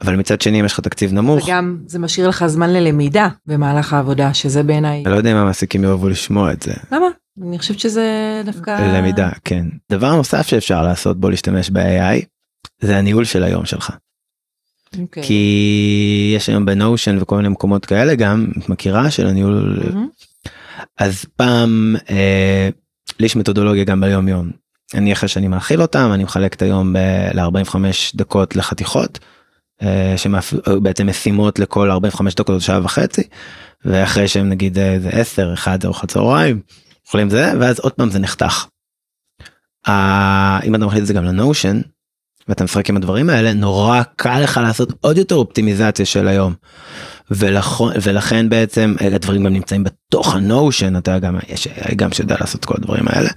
אבל 0.00 0.16
מצד 0.16 0.40
שני 0.40 0.60
אם 0.60 0.64
יש 0.64 0.72
לך 0.72 0.80
תקציב 0.80 1.12
נמוך 1.12 1.44
וגם 1.44 1.78
זה 1.86 1.98
משאיר 1.98 2.28
לך 2.28 2.46
זמן 2.46 2.72
ללמידה 2.72 3.28
במהלך 3.46 3.92
העבודה 3.92 4.34
שזה 4.34 4.62
בעיניי 4.62 5.02
אני 5.06 5.12
לא 5.12 5.16
יודע 5.16 5.32
אם 5.32 5.36
המעסיקים 5.36 5.84
יאהבו 5.84 6.08
לשמוע 6.08 6.52
את 6.52 6.62
זה 6.62 6.72
למה 6.92 7.06
אני 7.42 7.58
חושבת 7.58 7.78
שזה 7.78 8.42
דווקא 8.44 8.96
למידה 8.98 9.30
כן 9.44 9.66
דבר 9.90 10.16
נוסף 10.16 10.46
שאפשר 10.46 10.82
לעשות 10.82 11.20
בו 11.20 11.30
להשתמש 11.30 11.70
ב-AI 11.70 12.24
זה 12.80 12.98
הניהול 12.98 13.24
של 13.24 13.44
היום 13.44 13.64
שלך 13.64 13.92
אוקיי. 15.02 15.22
כי 15.22 16.32
יש 16.36 16.48
היום 16.48 16.64
בנושן 16.64 17.18
וכל 17.20 17.36
מיני 17.36 17.48
מקומות 17.48 17.86
כאלה 17.86 18.14
גם 18.14 18.46
את 18.58 18.68
מכירה 18.68 19.10
של 19.10 19.26
הניהול 19.26 19.82
מהמם. 19.84 20.08
אז 20.98 21.24
פעם 21.36 21.96
אה, 22.10 22.68
לי 23.20 23.26
יש 23.26 23.36
מתודולוגיה 23.36 23.84
גם 23.84 24.00
ביום 24.00 24.28
יום. 24.28 24.50
אני 24.94 25.12
אחרי 25.12 25.28
שאני 25.28 25.48
מאכיל 25.48 25.82
אותם 25.82 26.10
אני 26.14 26.24
מחלק 26.24 26.54
את 26.54 26.62
היום 26.62 26.96
ל-45 27.34 27.76
דקות 28.14 28.56
לחתיכות. 28.56 29.18
אה, 29.82 30.14
שבעצם 30.16 31.06
משימות 31.06 31.58
לכל 31.58 31.90
45 31.90 32.34
דקות 32.34 32.60
שעה 32.60 32.84
וחצי 32.84 33.22
ואחרי 33.84 34.28
שהם 34.28 34.48
נגיד 34.48 34.78
אה, 34.78 34.96
זה 35.00 35.08
10 35.08 35.54
1 35.54 35.84
ארוחת 35.84 36.08
צהריים 36.08 36.60
אוכלים 37.06 37.30
זה 37.30 37.52
ואז 37.60 37.80
עוד 37.80 37.92
פעם 37.92 38.10
זה 38.10 38.18
נחתך. 38.18 38.66
אה, 39.88 40.60
אם 40.64 40.74
אתה 40.74 40.86
מחליט 40.86 41.02
את 41.02 41.06
זה 41.06 41.14
גם 41.14 41.24
לנושן 41.24 41.80
ואתה 42.48 42.64
משחק 42.64 42.90
עם 42.90 42.96
הדברים 42.96 43.30
האלה 43.30 43.52
נורא 43.52 44.02
קל 44.16 44.40
לך 44.40 44.60
לעשות 44.62 44.92
עוד 45.00 45.18
יותר 45.18 45.34
אופטימיזציה 45.34 46.06
של 46.06 46.28
היום. 46.28 46.54
ולכן, 47.30 47.84
ולכן 48.02 48.48
בעצם 48.48 48.94
אלה 49.00 49.18
דברים 49.18 49.44
גם 49.44 49.52
נמצאים 49.52 49.84
בתוך 49.84 50.34
הנושן 50.34 50.96
אתה 50.96 51.18
גם 51.18 51.38
יש 51.48 51.68
גם 51.96 52.12
שיודע 52.12 52.36
לעשות 52.40 52.64
כל 52.64 52.74
הדברים 52.78 53.04
האלה. 53.08 53.30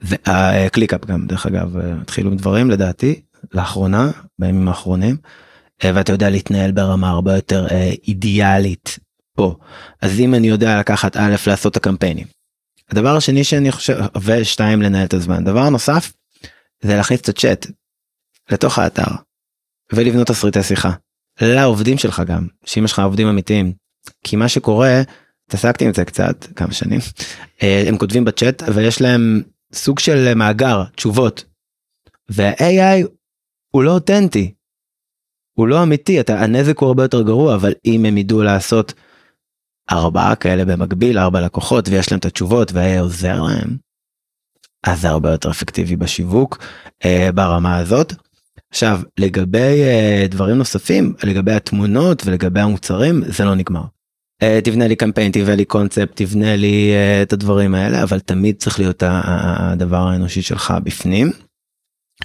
והקליקאפ 0.00 1.06
גם 1.06 1.26
דרך 1.26 1.46
אגב 1.46 1.76
התחילו 1.78 2.30
עם 2.30 2.36
דברים 2.36 2.70
לדעתי 2.70 3.20
לאחרונה 3.52 4.10
בימים 4.38 4.68
האחרונים 4.68 5.16
אה, 5.24 5.30
ואתה 5.84 6.12
יודע 6.12 6.30
להתנהל 6.30 6.72
ברמה 6.72 7.10
הרבה 7.10 7.34
יותר 7.34 7.66
אה, 7.70 7.92
אידיאלית 8.08 8.98
פה 9.36 9.56
אז 10.02 10.20
אם 10.20 10.34
אני 10.34 10.48
יודע 10.48 10.80
לקחת 10.80 11.16
א' 11.16 11.36
לעשות 11.46 11.72
את 11.72 11.76
הקמפיינים. 11.76 12.26
הדבר 12.90 13.16
השני 13.16 13.44
שאני 13.44 13.72
חושב 13.72 13.98
ושתיים 14.24 14.82
לנהל 14.82 15.06
את 15.06 15.14
הזמן 15.14 15.44
דבר 15.44 15.68
נוסף 15.68 16.12
זה 16.80 16.96
להכניס 16.96 17.20
את 17.20 17.28
הצ'אט 17.28 17.66
לתוך 18.50 18.78
האתר 18.78 19.10
ולבנות 19.92 20.26
תסריטי 20.26 20.62
שיחה 20.62 20.92
לעובדים 21.40 21.98
שלך 21.98 22.22
גם 22.26 22.46
שאם 22.64 22.84
יש 22.84 22.92
לך 22.92 22.98
עובדים 22.98 23.28
אמיתיים 23.28 23.72
כי 24.24 24.36
מה 24.36 24.48
שקורה 24.48 25.02
התעסקתי 25.46 25.84
עם 25.84 25.94
זה 25.94 26.04
קצת 26.04 26.46
כמה 26.56 26.72
שנים 26.72 27.00
אה, 27.62 27.84
הם 27.88 27.98
כותבים 27.98 28.24
בצ'אט 28.24 28.62
ויש 28.74 29.00
להם 29.00 29.42
סוג 29.72 29.98
של 29.98 30.34
מאגר 30.34 30.84
תשובות. 30.84 31.44
וה-AI 32.28 33.06
הוא 33.70 33.82
לא 33.82 33.90
אותנטי. 33.90 34.54
הוא 35.58 35.68
לא 35.68 35.82
אמיתי 35.82 36.20
אתה 36.20 36.40
הנזק 36.40 36.78
הוא 36.78 36.86
הרבה 36.86 37.04
יותר 37.04 37.22
גרוע 37.22 37.54
אבל 37.54 37.72
אם 37.84 38.04
הם 38.04 38.18
ידעו 38.18 38.42
לעשות 38.42 38.94
ארבעה 39.90 40.34
כאלה 40.34 40.64
במקביל 40.64 41.18
ארבע 41.18 41.40
לקוחות 41.40 41.88
ויש 41.88 42.10
להם 42.10 42.18
את 42.18 42.24
התשובות 42.24 42.72
וה 42.72 43.00
עוזר 43.00 43.42
להם. 43.42 43.76
אז 44.86 45.00
זה 45.00 45.08
הרבה 45.08 45.30
יותר 45.30 45.50
אפקטיבי 45.50 45.96
בשיווק 45.96 46.58
אה, 47.04 47.30
ברמה 47.34 47.76
הזאת. 47.76 48.12
עכשיו 48.70 49.00
לגבי 49.18 49.82
אה, 49.82 50.26
דברים 50.28 50.58
נוספים 50.58 51.14
לגבי 51.24 51.52
התמונות 51.52 52.22
ולגבי 52.26 52.60
המוצרים 52.60 53.22
זה 53.26 53.44
לא 53.44 53.54
נגמר. 53.54 53.84
אה, 54.42 54.60
תבנה 54.64 54.88
לי 54.88 54.96
קמפיין 54.96 55.32
תבנה 55.32 55.54
לי 55.54 55.64
קונספט 55.64 56.22
תבנה 56.22 56.56
לי 56.56 56.92
אה, 56.92 57.22
את 57.22 57.32
הדברים 57.32 57.74
האלה 57.74 58.02
אבל 58.02 58.20
תמיד 58.20 58.56
צריך 58.56 58.78
להיות 58.78 59.02
הדבר 59.06 60.08
האנושי 60.08 60.42
שלך 60.42 60.74
בפנים. 60.84 61.47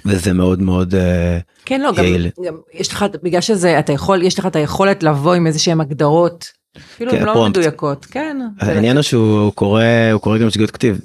וזה 0.06 0.32
מאוד 0.32 0.62
מאוד 0.62 0.94
אה, 0.94 1.38
כן 1.64 1.80
לא 1.80 1.92
גם, 1.92 2.04
יעיל. 2.04 2.30
גם 2.46 2.54
יש 2.72 2.88
לך 2.88 3.04
בגלל 3.22 3.40
שזה 3.40 3.78
אתה 3.78 3.92
יכול 3.92 4.22
יש 4.22 4.38
לך 4.38 4.46
את 4.46 4.56
היכולת 4.56 5.02
לבוא 5.02 5.34
עם 5.34 5.46
איזה 5.46 5.58
שהם 5.58 5.80
הגדרות. 5.80 6.52
אפילו 6.76 7.10
כן, 7.10 7.18
הן 7.18 7.24
לא. 7.24 7.48
מדויקות 7.48 8.04
כן. 8.04 8.36
העניין 8.60 8.96
הוא 8.96 9.02
שהוא 9.02 9.52
קורא 9.52 9.84
הוא 10.12 10.20
קורא 10.20 10.38
גם 10.38 10.50
שגיאות 10.50 10.70
כתיב. 10.70 11.00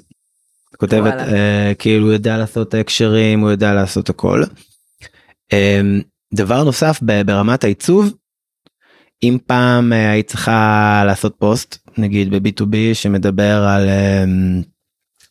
כותבת. 0.76 1.14
אה, 1.14 1.72
כאילו 1.78 2.04
הוא 2.06 2.12
יודע 2.12 2.36
לעשות 2.36 2.74
הקשרים 2.74 3.40
הוא 3.40 3.50
יודע 3.50 3.74
לעשות 3.74 4.10
הכל. 4.10 4.42
אה, 5.52 5.80
דבר 6.34 6.64
נוסף 6.64 7.00
ברמת 7.02 7.64
העיצוב. 7.64 8.12
אם 9.22 9.38
פעם 9.46 9.92
אה, 9.92 10.10
היית 10.10 10.28
צריכה 10.28 11.02
לעשות 11.06 11.34
פוסט 11.38 11.78
נגיד 11.98 12.30
ב-B2B 12.34 12.76
שמדבר 12.94 13.64
על 13.64 13.88
אה, 13.88 14.24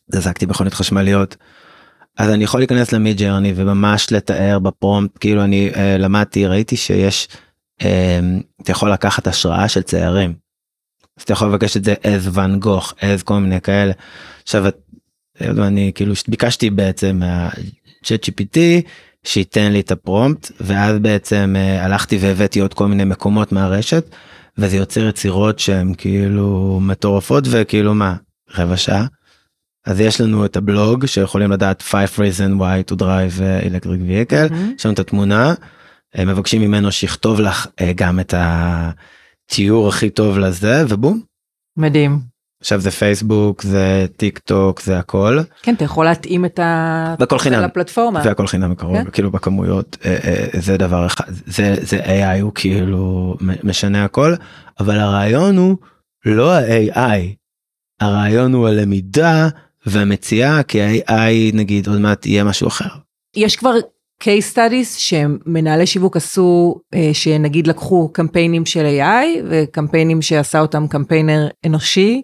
התעסקתי 0.08 0.46
מכוניות 0.46 0.74
חשמליות. 0.74 1.36
אז 2.20 2.30
אני 2.30 2.44
יכול 2.44 2.60
להיכנס 2.60 2.92
למיד 2.92 3.18
ג'רני 3.18 3.52
וממש 3.56 4.12
לתאר 4.12 4.58
בפרומפט 4.58 5.16
כאילו 5.20 5.44
אני 5.44 5.70
אה, 5.76 5.98
למדתי 5.98 6.46
ראיתי 6.46 6.76
שיש 6.76 7.28
אה, 7.82 8.20
אתה 8.62 8.70
יכול 8.72 8.92
לקחת 8.92 9.26
השראה 9.26 9.68
של 9.68 9.82
ציירים. 9.82 10.34
אז 11.18 11.22
אתה 11.22 11.32
יכול 11.32 11.48
לבקש 11.48 11.76
את 11.76 11.84
זה 11.84 11.94
as 12.02 12.28
ואן 12.32 12.58
גוך 12.58 12.94
as 13.00 13.22
כל 13.24 13.38
מיני 13.38 13.60
כאלה. 13.60 13.92
עכשיו 14.42 14.68
את- 14.68 14.78
אני 15.40 15.92
כאילו 15.94 16.14
ביקשתי 16.28 16.70
בעצם 16.70 17.20
מהצ'אט 17.20 18.24
GPT 18.24 18.58
שייתן 19.24 19.72
לי 19.72 19.80
את 19.80 19.90
הפרומפט 19.90 20.52
ואז 20.60 20.98
בעצם 20.98 21.54
אה, 21.58 21.84
הלכתי 21.84 22.18
והבאתי 22.20 22.60
עוד 22.60 22.74
כל 22.74 22.86
מיני 22.88 23.04
מקומות 23.04 23.52
מהרשת 23.52 24.04
וזה 24.58 24.76
יוצר 24.76 25.08
יצירות 25.08 25.58
שהן 25.58 25.94
כאילו 25.98 26.78
מטורפות 26.82 27.44
וכאילו 27.50 27.94
מה 27.94 28.14
רבע 28.54 28.76
שעה. 28.76 29.06
אז 29.86 30.00
יש 30.00 30.20
לנו 30.20 30.44
את 30.44 30.56
הבלוג 30.56 31.06
שיכולים 31.06 31.50
לדעת 31.50 31.82
5 31.82 32.18
reason 32.18 32.60
why 32.60 32.92
to 32.92 32.96
drive 32.96 33.42
אה, 33.42 33.60
electric 33.60 34.30
vehicle 34.30 34.52
מהמם. 34.52 34.74
יש 34.78 34.86
לנו 34.86 34.94
את 34.94 34.98
התמונה 34.98 35.54
מבקשים 36.18 36.62
ממנו 36.62 36.92
שיכתוב 36.92 37.40
לך 37.40 37.66
אה, 37.80 37.92
גם 37.94 38.20
את 38.20 38.34
התיאור 38.36 39.88
הכי 39.88 40.10
טוב 40.10 40.38
לזה 40.38 40.84
ובום 40.88 41.20
מדהים. 41.76 42.30
עכשיו 42.60 42.80
זה 42.80 42.90
פייסבוק 42.90 43.62
זה 43.62 44.06
טיק 44.16 44.38
טוק 44.38 44.80
זה 44.80 44.98
הכל 44.98 45.38
כן 45.62 45.74
אתה 45.74 45.84
יכול 45.84 46.04
להתאים 46.04 46.44
את 46.44 46.58
ה... 46.58 47.14
והכל 47.18 47.38
חינם. 47.38 47.62
לפלטפורמה. 47.62 48.22
והכל 48.24 48.46
חינם 48.46 48.70
מקרוב 48.70 48.96
כן. 48.96 49.10
כאילו 49.10 49.30
בכמויות 49.30 49.96
אה, 50.04 50.18
אה, 50.24 50.46
זה 50.60 50.76
דבר 50.76 51.06
אחד 51.06 51.24
זה 51.46 51.74
זה 51.80 52.00
AI 52.00 52.40
הוא 52.40 52.52
כאילו 52.54 53.36
משנה 53.64 54.04
הכל 54.04 54.34
אבל 54.80 54.98
הרעיון 54.98 55.56
הוא 55.56 55.76
לא 56.24 56.52
ה-AI 56.54 57.20
הרעיון 58.00 58.52
הוא 58.52 58.68
הלמידה 58.68 59.48
ומציעה 59.90 60.62
כי 60.62 60.82
ה-AI 60.82 61.54
נגיד 61.54 61.86
עוד 61.88 61.98
מעט 61.98 62.26
יהיה 62.26 62.44
משהו 62.44 62.68
אחר. 62.68 62.88
יש 63.36 63.56
כבר 63.56 63.74
case 64.22 64.54
studies 64.54 64.98
שמנהלי 64.98 65.86
שיווק 65.86 66.16
עשו, 66.16 66.80
אה, 66.94 67.10
שנגיד 67.12 67.66
לקחו 67.66 68.12
קמפיינים 68.12 68.66
של 68.66 68.84
AI 68.84 69.42
וקמפיינים 69.50 70.22
שעשה 70.22 70.60
אותם 70.60 70.88
קמפיינר 70.88 71.48
אנושי. 71.66 72.22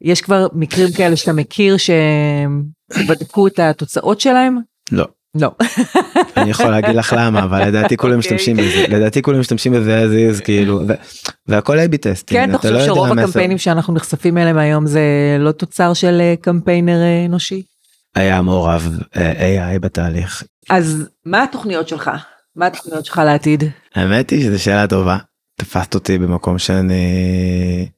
יש 0.00 0.20
כבר 0.20 0.46
מקרים 0.52 0.88
כאלה 0.96 1.16
שאתה 1.16 1.32
מכיר 1.32 1.76
שבדקו 1.76 3.46
את 3.46 3.58
התוצאות 3.58 4.20
שלהם? 4.20 4.58
לא. 4.92 5.06
לא. 5.34 5.50
אני 6.36 6.50
יכול 6.50 6.66
להגיד 6.70 6.96
לך 6.96 7.14
למה 7.18 7.44
אבל 7.44 7.68
לדעתי 7.68 7.96
כולם 7.96 8.16
אוקיי. 8.16 8.18
משתמשים 8.18 8.56
בזה 8.56 8.84
לדעתי 8.88 9.22
כולם 9.22 9.40
משתמשים 9.40 9.72
בזה 9.72 10.04
as 10.04 10.38
is 10.38 10.44
כאילו 10.44 10.80
והכל 11.46 11.78
A/B 11.78 11.96
testing. 11.96 12.40
כן, 12.40 12.50
אתה 12.50 12.58
חושב 12.58 12.72
לא 12.72 12.84
שרוב 12.84 13.18
הקמפיינים. 13.18 13.58
שאנחנו 13.58 13.94
נחשפים 13.94 14.38
אליהם 14.38 14.58
היום 14.58 14.86
זה 14.86 15.02
לא 15.38 15.52
תוצר 15.52 15.94
של 15.94 16.18
אה, 16.20 16.34
קמפיינר 16.40 17.02
אה, 17.02 17.24
אנושי? 17.26 17.62
היה 18.14 18.42
מעורב 18.42 18.98
אה, 19.16 19.74
AI 19.76 19.78
בתהליך. 19.78 20.42
אז 20.70 21.08
מה 21.26 21.42
התוכניות 21.42 21.88
שלך? 21.88 22.10
מה 22.56 22.66
התוכניות 22.66 23.04
שלך 23.04 23.22
לעתיד? 23.24 23.64
האמת 23.94 24.30
היא 24.30 24.42
שזו 24.44 24.62
שאלה 24.62 24.86
טובה. 24.86 25.16
תפסת 25.56 25.94
אותי 25.94 26.18
במקום 26.18 26.58
שאני 26.58 27.88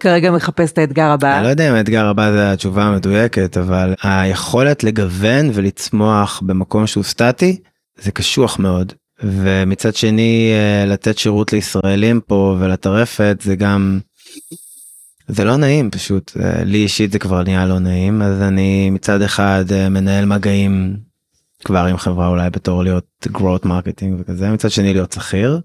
כרגע 0.00 0.30
מחפש 0.30 0.72
את 0.72 0.78
האתגר 0.78 1.06
הבא. 1.06 1.36
אני 1.36 1.44
לא 1.44 1.48
יודע 1.48 1.70
אם 1.70 1.74
האתגר 1.74 2.06
הבא 2.06 2.32
זה 2.32 2.52
התשובה 2.52 2.82
המדויקת 2.82 3.56
אבל 3.56 3.94
היכולת 4.02 4.84
לגוון 4.84 5.50
ולצמוח 5.54 6.42
במקום 6.46 6.86
שהוא 6.86 7.04
סטטי 7.04 7.60
זה 8.00 8.10
קשוח 8.10 8.58
מאוד 8.58 8.92
ומצד 9.22 9.94
שני 9.94 10.52
אה, 10.52 10.86
לתת 10.86 11.18
שירות 11.18 11.52
לישראלים 11.52 12.20
פה 12.20 12.56
ולטרפת 12.60 13.36
זה 13.42 13.56
גם 13.56 14.00
זה 15.28 15.44
לא 15.44 15.56
נעים 15.56 15.90
פשוט 15.90 16.32
אה, 16.40 16.64
לי 16.64 16.78
אישית 16.78 17.12
זה 17.12 17.18
כבר 17.18 17.42
נהיה 17.42 17.66
לא 17.66 17.78
נעים 17.78 18.22
אז 18.22 18.42
אני 18.42 18.90
מצד 18.90 19.22
אחד 19.22 19.64
אה, 19.72 19.88
מנהל 19.88 20.24
מגעים 20.24 20.96
כבר 21.64 21.84
עם 21.84 21.96
חברה 21.96 22.28
אולי 22.28 22.50
בתור 22.50 22.82
להיות 22.82 23.26
growth 23.28 23.64
marketing 23.64 24.12
וכזה 24.18 24.50
מצד 24.50 24.70
שני 24.70 24.92
להיות 24.92 25.12
שכיר. 25.12 25.60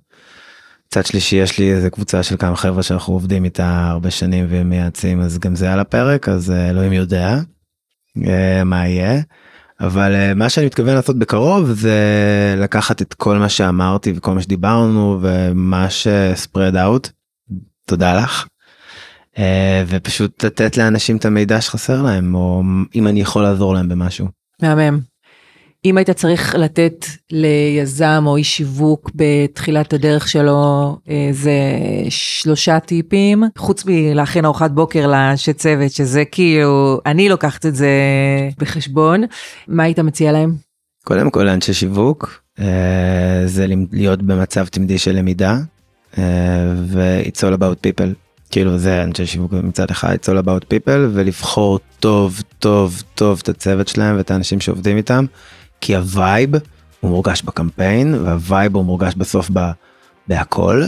מצד 0.88 1.06
שלישי 1.06 1.36
יש 1.36 1.60
לי 1.60 1.74
איזה 1.74 1.90
קבוצה 1.90 2.24
של 2.24 2.38
כמה 2.38 2.56
חבר'ה 2.56 2.84
שאנחנו 2.84 3.14
עובדים 3.14 3.46
איתה 3.46 3.88
הרבה 3.90 4.12
שנים 4.12 4.46
והם 4.50 4.70
מייעצים 4.70 5.22
אז 5.22 5.40
גם 5.40 5.56
זה 5.56 5.74
על 5.74 5.80
הפרק 5.80 6.30
אז 6.30 6.52
אה, 6.52 6.70
אלוהים 6.70 6.94
יודע 6.94 7.40
אה, 8.28 8.64
מה 8.64 8.88
יהיה. 8.88 9.22
אבל 9.80 10.16
אה, 10.16 10.34
מה 10.34 10.50
שאני 10.50 10.66
מתכוון 10.66 10.96
לעשות 10.96 11.20
בקרוב 11.20 11.72
זה 11.72 12.00
לקחת 12.58 13.02
את 13.02 13.14
כל 13.14 13.38
מה 13.38 13.50
שאמרתי 13.50 14.14
וכל 14.16 14.34
מה 14.34 14.42
שדיברנו 14.42 15.20
ומה 15.22 15.90
שספרד 15.90 16.76
אאוט. 16.76 17.10
תודה 17.86 18.22
לך. 18.22 18.46
ופשוט 19.88 20.44
לתת 20.46 20.78
לאנשים 20.78 21.18
את 21.18 21.26
המידע 21.26 21.62
שחסר 21.62 22.02
להם 22.02 22.36
או 22.36 22.64
אם 22.96 23.08
אני 23.08 23.22
יכול 23.22 23.44
לעזור 23.44 23.74
להם 23.74 23.90
במשהו. 23.90 24.28
מהמם. 24.62 25.00
אם 25.86 25.98
היית 25.98 26.10
צריך 26.10 26.56
לתת 26.56 27.06
ליזם 27.32 28.24
או 28.26 28.38
איש 28.38 28.58
שיווק 28.58 29.12
בתחילת 29.16 29.94
הדרך 29.94 30.28
שלו 30.28 30.98
איזה 31.08 31.52
שלושה 32.10 32.80
טיפים, 32.80 33.44
חוץ 33.58 33.84
מלהכין 33.86 34.46
ארוחת 34.46 34.72
בוקר 34.72 35.08
לאנשי 35.08 35.54
צוות, 35.54 35.92
שזה 35.92 36.26
כאילו, 36.26 37.00
אני 37.06 37.30
לוקחת 37.30 37.66
את 37.66 37.76
זה 37.76 37.92
בחשבון, 38.60 39.24
מה 39.68 39.84
היית 39.84 40.00
מציע 40.00 40.32
להם? 40.32 40.56
קודם 41.04 41.30
כל 41.30 41.44
לאנשי 41.44 41.74
שיווק 41.74 42.42
אה, 42.60 43.44
זה 43.46 43.66
להיות 43.92 44.22
במצב 44.22 44.66
תמדי 44.66 44.98
של 44.98 45.12
למידה 45.12 45.58
אה, 46.18 46.24
ו-it's 46.76 47.40
all 47.40 47.58
about 47.60 47.88
people. 47.88 48.28
כאילו 48.52 48.78
זה 48.78 49.04
אנשי 49.04 49.26
שיווק 49.26 49.54
מצד 49.54 49.92
אחד 49.92 50.16
it's 50.16 50.26
all 50.26 50.44
about 50.46 50.64
people 50.74 51.00
ולבחור 51.14 51.80
טוב 52.00 52.42
טוב 52.60 53.04
טוב 53.16 53.40
את 53.44 53.50
הצוות 53.50 53.88
שלהם 53.88 54.18
ואת 54.18 54.32
האנשים 54.32 54.60
שעובדים 54.60 54.98
איתם 54.98 55.26
כי 55.82 55.96
ה 55.96 56.07
vibe 56.07 56.52
הוא 57.00 57.12
מורגש 57.12 57.42
בקמפיין 57.42 58.14
וה 58.14 58.34
vibe 58.34 58.76
הוא 58.76 58.86
מורגש 58.86 59.14
בסוף 59.16 59.50
ב, 59.54 59.72
בהכל. 60.28 60.84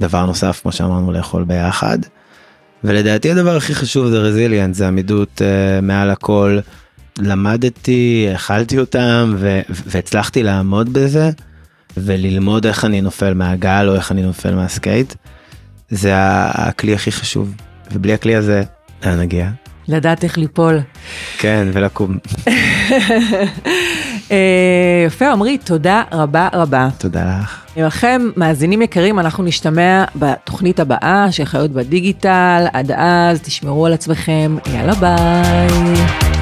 דבר 0.00 0.26
נוסף 0.26 0.60
כמו 0.62 0.72
שאמרנו 0.72 1.12
לאכול 1.12 1.44
ביחד. 1.44 1.98
ולדעתי 2.84 3.30
הדבר 3.30 3.56
הכי 3.56 3.74
חשוב 3.74 4.06
זה 4.06 4.18
resilient 4.18 4.74
זה 4.74 4.88
עמידות 4.88 5.42
uh, 5.42 5.82
מעל 5.82 6.10
הכל. 6.10 6.58
למדתי 7.18 8.28
אכלתי 8.34 8.78
אותם 8.78 9.34
ו- 9.38 9.60
והצלחתי 9.68 10.42
לעמוד 10.42 10.92
בזה 10.92 11.30
וללמוד 11.96 12.66
איך 12.66 12.84
אני 12.84 13.00
נופל 13.00 13.34
מהגל 13.34 13.86
או 13.88 13.94
איך 13.94 14.12
אני 14.12 14.22
נופל 14.22 14.54
מה 14.54 14.69
skate. 14.69 15.14
זה 15.90 16.12
הכלי 16.14 16.94
הכי 16.94 17.12
חשוב 17.12 17.54
ובלי 17.92 18.14
הכלי 18.14 18.36
הזה 18.36 18.62
לאן 19.04 19.20
נגיע. 19.20 19.50
לדעת 19.88 20.24
איך 20.24 20.38
ליפול. 20.38 20.80
כן 21.38 21.68
ולקום. 21.72 22.18
אה, 24.30 25.04
יפה, 25.06 25.30
עמרי, 25.32 25.58
תודה 25.58 26.02
רבה 26.12 26.48
רבה. 26.52 26.88
תודה 26.98 27.38
לך. 27.40 27.64
לכם, 27.76 28.22
מאזינים 28.36 28.82
יקרים, 28.82 29.18
אנחנו 29.18 29.44
נשתמע 29.44 30.04
בתוכנית 30.16 30.80
הבאה 30.80 31.26
של 31.30 31.44
חיות 31.44 31.70
בדיגיטל. 31.70 32.66
עד 32.72 32.90
אז, 32.90 33.40
תשמרו 33.40 33.86
על 33.86 33.92
עצמכם, 33.92 34.56
יאללה 34.74 34.94
ביי. 34.94 36.33